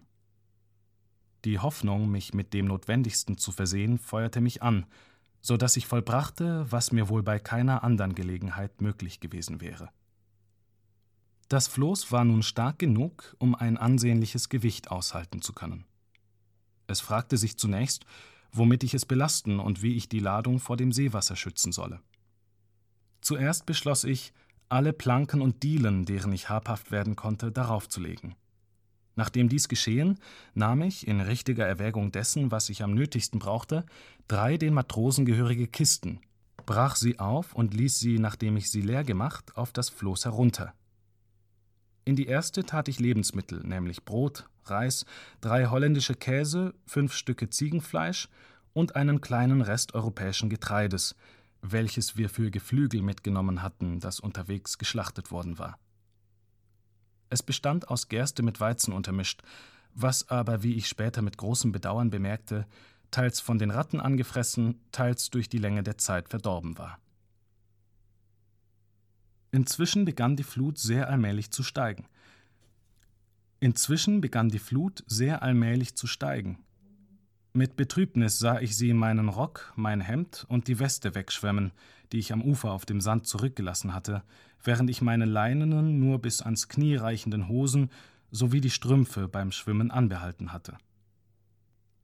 Die 1.45 1.60
Hoffnung, 1.60 2.10
mich 2.10 2.34
mit 2.34 2.54
dem 2.54 2.65
Notwendigsten 2.65 3.38
zu 3.38 3.52
versehen, 3.52 3.98
feuerte 3.98 4.41
mich 4.41 4.62
an, 4.62 4.86
so 5.41 5.56
dass 5.56 5.78
ich 5.78 5.88
vollbrachte, 5.88 6.65
was 6.69 6.91
mir 6.91 7.08
wohl 7.08 7.24
bei 7.24 7.39
keiner 7.39 7.84
anderen 7.84 8.13
Gelegenheit 8.13 8.82
möglich 8.82 9.19
gewesen 9.19 9.62
wäre. 9.62 9.89
Das 11.48 11.67
Floß 11.67 12.12
war 12.12 12.26
nun 12.26 12.43
stark 12.43 12.78
genug, 12.78 13.36
um 13.39 13.56
ein 13.56 13.78
ansehnliches 13.78 14.50
Gewicht 14.50 14.91
aushalten 14.91 15.41
zu 15.41 15.54
können. 15.54 15.86
Es 16.88 17.00
fragte 17.00 17.38
sich 17.38 17.58
zunächst, 17.58 18.06
womit 18.52 18.84
ich 18.84 18.93
es 18.93 19.06
belasten 19.06 19.60
und 19.60 19.82
wie 19.82 19.95
ich 19.95 20.10
die 20.10 20.19
Ladung 20.19 20.60
vor 20.60 20.78
dem 20.78 20.91
Seewasser 20.91 21.36
schützen 21.36 21.72
solle. 21.72 22.02
Zuerst 23.22 23.65
beschloss 23.65 24.04
ich, 24.04 24.34
alle 24.70 24.94
Planken 24.94 25.42
und 25.42 25.64
Dielen, 25.64 26.06
deren 26.06 26.32
ich 26.32 26.50
habhaft 26.50 26.92
werden 26.92 27.16
konnte, 27.16 27.52
darauf 27.52 27.90
zu 27.90 28.00
legen. 28.00 28.36
Nachdem 29.16 29.50
dies 29.50 29.68
geschehen, 29.68 30.20
nahm 30.54 30.82
ich, 30.82 31.08
in 31.08 31.20
richtiger 31.20 31.66
Erwägung 31.66 32.12
dessen, 32.12 32.52
was 32.52 32.70
ich 32.70 32.84
am 32.84 32.94
nötigsten 32.94 33.40
brauchte, 33.40 33.86
drei 34.28 34.58
den 34.58 34.74
Matrosen 34.74 35.26
gehörige 35.26 35.68
Kisten, 35.68 36.22
brach 36.66 36.96
sie 36.96 37.20
auf 37.20 37.54
und 37.54 37.74
ließ 37.74 38.00
sie, 38.00 38.20
nachdem 38.20 38.56
ich 38.56 38.72
sie 38.72 38.82
leer 38.82 39.04
gemacht, 39.04 39.58
auf 39.58 39.74
das 39.74 39.90
Floß 39.90 40.26
herunter. 40.26 40.74
In 42.06 42.16
die 42.16 42.28
erste 42.28 42.64
tat 42.64 42.88
ich 42.88 43.00
Lebensmittel, 43.00 43.62
nämlich 43.66 44.06
Brot, 44.06 44.48
Reis, 44.66 45.06
drei 45.42 45.66
holländische 45.66 46.16
Käse, 46.16 46.74
fünf 46.86 47.14
Stücke 47.14 47.50
Ziegenfleisch 47.50 48.30
und 48.74 48.96
einen 48.96 49.20
kleinen 49.20 49.62
Rest 49.62 49.96
europäischen 49.96 50.50
Getreides, 50.50 51.16
welches 51.62 52.17
wir 52.17 52.30
für 52.30 52.52
Geflügel 52.52 53.02
mitgenommen 53.02 53.62
hatten, 53.62 54.00
das 54.00 54.19
unterwegs 54.19 54.78
geschlachtet 54.78 55.32
worden 55.32 55.60
war. 55.60 55.78
Es 57.30 57.43
bestand 57.43 57.89
aus 57.89 58.08
Gerste 58.08 58.43
mit 58.43 58.60
Weizen 58.60 58.93
untermischt, 58.93 59.43
was 59.93 60.30
aber, 60.30 60.63
wie 60.63 60.76
ich 60.76 60.88
später 60.88 61.22
mit 61.22 61.38
großem 61.38 61.72
Bedauern 61.72 62.10
bemerkte, 62.10 62.65
teils 63.12 63.39
von 63.39 63.60
den 63.60 63.72
Ratten 63.72 64.00
angefressen, 64.00 64.80
teils 64.91 65.30
durch 65.30 65.50
die 65.50 65.58
Länge 65.58 65.84
der 65.84 65.98
Zeit 65.98 66.30
verdorben 66.30 66.78
war. 66.78 67.00
Inzwischen 69.52 70.06
begann 70.06 70.36
die 70.36 70.43
Flut 70.43 70.78
sehr 70.78 71.10
allmählich 71.10 71.52
zu 71.52 71.63
steigen. 71.63 72.08
Inzwischen 73.60 74.22
begann 74.22 74.50
die 74.50 74.60
Flut 74.60 75.04
sehr 75.08 75.41
allmählich 75.41 75.95
zu 75.95 76.08
steigen. 76.08 76.63
Mit 77.52 77.76
Betrübnis 77.76 78.38
sah 78.38 78.60
ich 78.60 78.78
sie 78.78 78.94
meinen 78.94 79.28
Rock, 79.28 79.74
mein 79.76 80.02
Hemd 80.02 80.46
und 80.50 80.68
die 80.68 80.78
Weste 80.78 81.16
wegschwemmen, 81.16 81.72
die 82.12 82.20
ich 82.20 82.32
am 82.32 82.44
Ufer 82.44 82.72
auf 82.72 82.86
dem 82.86 83.02
Sand 83.02 83.26
zurückgelassen 83.26 83.94
hatte, 83.94 84.24
während 84.64 84.90
ich 84.90 85.02
meine 85.02 85.26
leinenen, 85.26 86.00
nur 86.00 86.20
bis 86.20 86.42
ans 86.44 86.68
Knie 86.68 86.96
reichenden 86.96 87.48
Hosen 87.48 87.90
sowie 88.30 88.62
die 88.62 88.70
Strümpfe 88.70 89.28
beim 89.28 89.52
Schwimmen 89.52 89.90
anbehalten 89.90 90.54
hatte. 90.54 90.78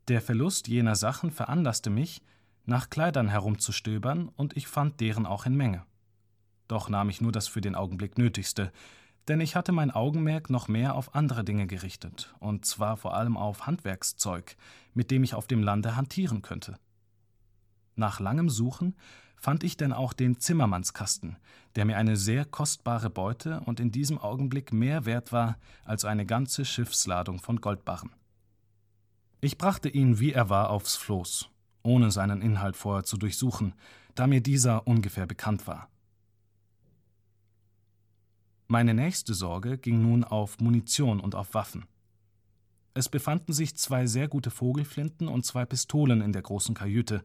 Der 0.07 0.21
Verlust 0.21 0.67
jener 0.67 0.95
Sachen 0.95 1.29
veranlasste 1.29 1.91
mich, 1.91 2.23
nach 2.65 2.89
Kleidern 2.89 3.29
herumzustöbern, 3.29 4.29
und 4.29 4.57
ich 4.57 4.67
fand 4.67 4.99
deren 4.99 5.27
auch 5.27 5.45
in 5.45 5.55
Menge. 5.55 5.85
Doch 6.67 6.89
nahm 6.89 7.09
ich 7.09 7.21
nur 7.21 7.31
das 7.31 7.47
für 7.47 7.61
den 7.61 7.75
Augenblick 7.75 8.17
Nötigste, 8.17 8.71
denn 9.27 9.41
ich 9.41 9.55
hatte 9.55 9.71
mein 9.71 9.91
Augenmerk 9.91 10.49
noch 10.49 10.67
mehr 10.67 10.95
auf 10.95 11.15
andere 11.15 11.43
Dinge 11.43 11.67
gerichtet, 11.67 12.33
und 12.39 12.65
zwar 12.65 12.97
vor 12.97 13.15
allem 13.15 13.37
auf 13.37 13.65
Handwerkszeug, 13.65 14.55
mit 14.93 15.11
dem 15.11 15.23
ich 15.23 15.33
auf 15.33 15.47
dem 15.47 15.63
Lande 15.63 15.95
hantieren 15.95 16.41
könnte. 16.41 16.77
Nach 17.95 18.19
langem 18.19 18.49
Suchen 18.49 18.95
fand 19.37 19.63
ich 19.63 19.77
denn 19.77 19.93
auch 19.93 20.13
den 20.13 20.39
Zimmermannskasten, 20.39 21.37
der 21.75 21.85
mir 21.85 21.97
eine 21.97 22.17
sehr 22.17 22.45
kostbare 22.45 23.09
Beute 23.09 23.61
und 23.61 23.79
in 23.79 23.91
diesem 23.91 24.17
Augenblick 24.17 24.73
mehr 24.73 25.05
wert 25.05 25.31
war 25.31 25.57
als 25.83 26.05
eine 26.05 26.25
ganze 26.25 26.65
Schiffsladung 26.65 27.39
von 27.39 27.61
Goldbarren. 27.61 28.11
Ich 29.41 29.57
brachte 29.57 29.89
ihn, 29.89 30.19
wie 30.19 30.31
er 30.31 30.49
war, 30.49 30.69
aufs 30.69 30.95
Floß, 30.95 31.49
ohne 31.83 32.11
seinen 32.11 32.41
Inhalt 32.41 32.75
vorher 32.75 33.03
zu 33.03 33.17
durchsuchen, 33.17 33.73
da 34.15 34.27
mir 34.27 34.41
dieser 34.41 34.87
ungefähr 34.87 35.27
bekannt 35.27 35.67
war. 35.67 35.89
Meine 38.67 38.93
nächste 38.95 39.33
Sorge 39.33 39.77
ging 39.77 40.01
nun 40.01 40.23
auf 40.23 40.59
Munition 40.59 41.19
und 41.19 41.35
auf 41.35 41.53
Waffen. 41.53 41.85
Es 42.95 43.09
befanden 43.09 43.53
sich 43.53 43.75
zwei 43.77 44.07
sehr 44.07 44.27
gute 44.27 44.49
Vogelflinten 44.49 45.27
und 45.27 45.45
zwei 45.45 45.65
Pistolen 45.65 46.21
in 46.21 46.31
der 46.33 46.41
großen 46.41 46.73
Kajüte, 46.73 47.23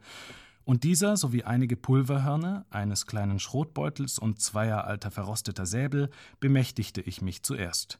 und 0.64 0.84
dieser 0.84 1.16
sowie 1.16 1.42
einige 1.42 1.76
Pulverhörner, 1.76 2.66
eines 2.70 3.06
kleinen 3.06 3.38
Schrotbeutels 3.38 4.18
und 4.18 4.40
zweier 4.40 4.84
alter 4.84 5.10
verrosteter 5.10 5.64
Säbel 5.64 6.10
bemächtigte 6.38 7.00
ich 7.00 7.22
mich 7.22 7.42
zuerst. 7.42 7.98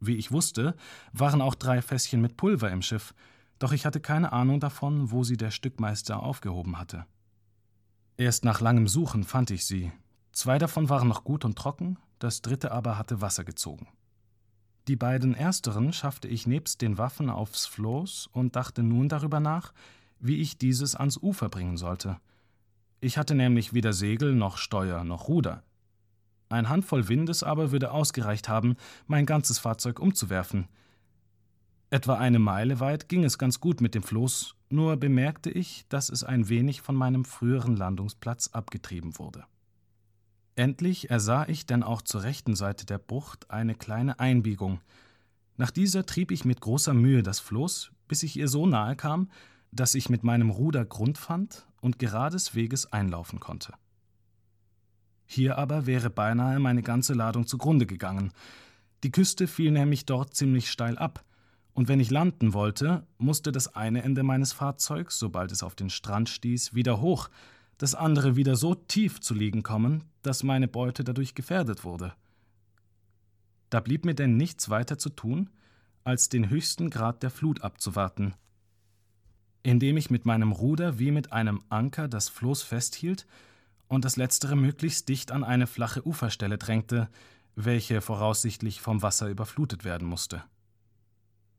Wie 0.00 0.16
ich 0.16 0.32
wusste, 0.32 0.74
waren 1.12 1.40
auch 1.40 1.54
drei 1.54 1.80
Fässchen 1.80 2.20
mit 2.20 2.36
Pulver 2.36 2.70
im 2.70 2.82
Schiff, 2.82 3.14
doch 3.60 3.72
ich 3.72 3.86
hatte 3.86 4.00
keine 4.00 4.32
Ahnung 4.32 4.58
davon, 4.58 5.12
wo 5.12 5.22
sie 5.22 5.36
der 5.36 5.52
Stückmeister 5.52 6.20
aufgehoben 6.20 6.78
hatte. 6.78 7.06
Erst 8.16 8.44
nach 8.44 8.60
langem 8.60 8.88
Suchen 8.88 9.22
fand 9.22 9.52
ich 9.52 9.64
sie. 9.64 9.92
Zwei 10.32 10.58
davon 10.58 10.88
waren 10.88 11.08
noch 11.08 11.22
gut 11.22 11.44
und 11.44 11.56
trocken, 11.56 11.98
das 12.22 12.42
dritte 12.42 12.72
aber 12.72 12.98
hatte 12.98 13.20
Wasser 13.20 13.44
gezogen. 13.44 13.88
Die 14.88 14.96
beiden 14.96 15.34
ersteren 15.34 15.92
schaffte 15.92 16.28
ich 16.28 16.46
nebst 16.46 16.82
den 16.82 16.98
Waffen 16.98 17.30
aufs 17.30 17.66
Floß 17.66 18.28
und 18.32 18.56
dachte 18.56 18.82
nun 18.82 19.08
darüber 19.08 19.40
nach, 19.40 19.72
wie 20.18 20.36
ich 20.36 20.58
dieses 20.58 20.94
ans 20.94 21.18
Ufer 21.18 21.48
bringen 21.48 21.76
sollte. 21.76 22.18
Ich 23.00 23.18
hatte 23.18 23.34
nämlich 23.34 23.74
weder 23.74 23.92
Segel 23.92 24.34
noch 24.34 24.56
Steuer 24.56 25.04
noch 25.04 25.28
Ruder. 25.28 25.62
Ein 26.48 26.68
Handvoll 26.68 27.08
Windes 27.08 27.42
aber 27.42 27.72
würde 27.72 27.90
ausgereicht 27.90 28.48
haben, 28.48 28.76
mein 29.06 29.26
ganzes 29.26 29.58
Fahrzeug 29.58 29.98
umzuwerfen. 29.98 30.68
Etwa 31.90 32.14
eine 32.14 32.38
Meile 32.38 32.78
weit 32.80 33.08
ging 33.08 33.24
es 33.24 33.38
ganz 33.38 33.60
gut 33.60 33.80
mit 33.80 33.94
dem 33.94 34.02
Floß, 34.02 34.54
nur 34.68 34.96
bemerkte 34.96 35.50
ich, 35.50 35.86
dass 35.88 36.08
es 36.08 36.24
ein 36.24 36.48
wenig 36.48 36.82
von 36.82 36.94
meinem 36.94 37.24
früheren 37.24 37.76
Landungsplatz 37.76 38.48
abgetrieben 38.48 39.18
wurde. 39.18 39.44
Endlich 40.54 41.10
ersah 41.10 41.46
ich 41.48 41.64
denn 41.64 41.82
auch 41.82 42.02
zur 42.02 42.22
rechten 42.22 42.54
Seite 42.54 42.84
der 42.84 42.98
Bucht 42.98 43.50
eine 43.50 43.74
kleine 43.74 44.20
Einbiegung. 44.20 44.80
Nach 45.56 45.70
dieser 45.70 46.04
trieb 46.04 46.30
ich 46.30 46.44
mit 46.44 46.60
großer 46.60 46.92
Mühe 46.92 47.22
das 47.22 47.40
Floß, 47.40 47.90
bis 48.08 48.22
ich 48.22 48.36
ihr 48.36 48.48
so 48.48 48.66
nahe 48.66 48.96
kam, 48.96 49.30
dass 49.70 49.94
ich 49.94 50.10
mit 50.10 50.24
meinem 50.24 50.50
Ruder 50.50 50.84
Grund 50.84 51.16
fand 51.16 51.66
und 51.80 51.98
gerades 51.98 52.54
Weges 52.54 52.92
einlaufen 52.92 53.40
konnte. 53.40 53.72
Hier 55.24 55.56
aber 55.56 55.86
wäre 55.86 56.10
beinahe 56.10 56.58
meine 56.58 56.82
ganze 56.82 57.14
Ladung 57.14 57.46
zugrunde 57.46 57.86
gegangen. 57.86 58.32
Die 59.02 59.10
Küste 59.10 59.48
fiel 59.48 59.70
nämlich 59.70 60.04
dort 60.04 60.34
ziemlich 60.34 60.70
steil 60.70 60.98
ab, 60.98 61.24
und 61.74 61.88
wenn 61.88 62.00
ich 62.00 62.10
landen 62.10 62.52
wollte, 62.52 63.06
musste 63.16 63.50
das 63.50 63.74
eine 63.74 64.02
Ende 64.02 64.22
meines 64.22 64.52
Fahrzeugs, 64.52 65.18
sobald 65.18 65.52
es 65.52 65.62
auf 65.62 65.74
den 65.74 65.88
Strand 65.88 66.28
stieß, 66.28 66.74
wieder 66.74 67.00
hoch, 67.00 67.30
das 67.82 67.96
andere 67.96 68.36
wieder 68.36 68.54
so 68.54 68.76
tief 68.76 69.20
zu 69.20 69.34
liegen 69.34 69.64
kommen, 69.64 70.04
dass 70.22 70.44
meine 70.44 70.68
Beute 70.68 71.02
dadurch 71.02 71.34
gefährdet 71.34 71.82
wurde. 71.82 72.12
Da 73.70 73.80
blieb 73.80 74.04
mir 74.04 74.14
denn 74.14 74.36
nichts 74.36 74.70
weiter 74.70 74.98
zu 74.98 75.10
tun, 75.10 75.50
als 76.04 76.28
den 76.28 76.48
höchsten 76.48 76.90
Grad 76.90 77.24
der 77.24 77.30
Flut 77.30 77.62
abzuwarten. 77.62 78.34
indem 79.64 79.96
ich 79.96 80.10
mit 80.10 80.26
meinem 80.26 80.52
Ruder 80.52 81.00
wie 81.00 81.10
mit 81.10 81.32
einem 81.32 81.60
Anker 81.70 82.06
das 82.06 82.28
Floß 82.28 82.62
festhielt 82.62 83.26
und 83.88 84.04
das 84.04 84.16
letztere 84.16 84.54
möglichst 84.54 85.08
dicht 85.08 85.32
an 85.32 85.42
eine 85.42 85.66
flache 85.66 86.06
Uferstelle 86.06 86.58
drängte, 86.58 87.08
welche 87.56 88.00
voraussichtlich 88.00 88.80
vom 88.80 89.02
Wasser 89.02 89.28
überflutet 89.28 89.84
werden 89.84 90.06
musste. 90.06 90.44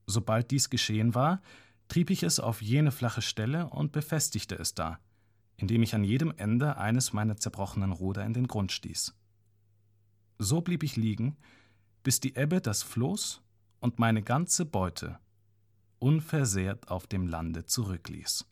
Sobald 0.06 0.52
dies 0.52 0.70
geschehen 0.70 1.16
war, 1.16 1.42
trieb 1.90 2.10
ich 2.10 2.24
es 2.24 2.40
auf 2.40 2.62
jene 2.62 2.92
flache 2.92 3.22
Stelle 3.22 3.68
und 3.68 3.92
befestigte 3.92 4.56
es 4.56 4.74
da, 4.74 5.00
indem 5.58 5.84
ich 5.84 5.96
an 5.96 6.04
jedem 6.04 6.34
Ende 6.38 6.78
eines 6.78 7.14
meiner 7.14 7.38
zerbrochenen 7.38 7.92
Ruder 7.92 8.26
in 8.26 8.34
den 8.34 8.48
Grund 8.48 8.72
stieß. 8.72 9.16
So 10.40 10.62
blieb 10.62 10.84
ich 10.84 10.96
liegen, 10.96 11.38
bis 12.04 12.20
die 12.20 12.36
Ebbe 12.36 12.60
das 12.62 12.84
Floß 12.84 13.42
und 13.80 14.00
meine 14.00 14.22
ganze 14.22 14.66
Beute 14.66 15.20
unversehrt 16.00 16.90
auf 16.90 17.08
dem 17.08 17.28
Lande 17.28 17.66
zurückließ. 17.66 18.46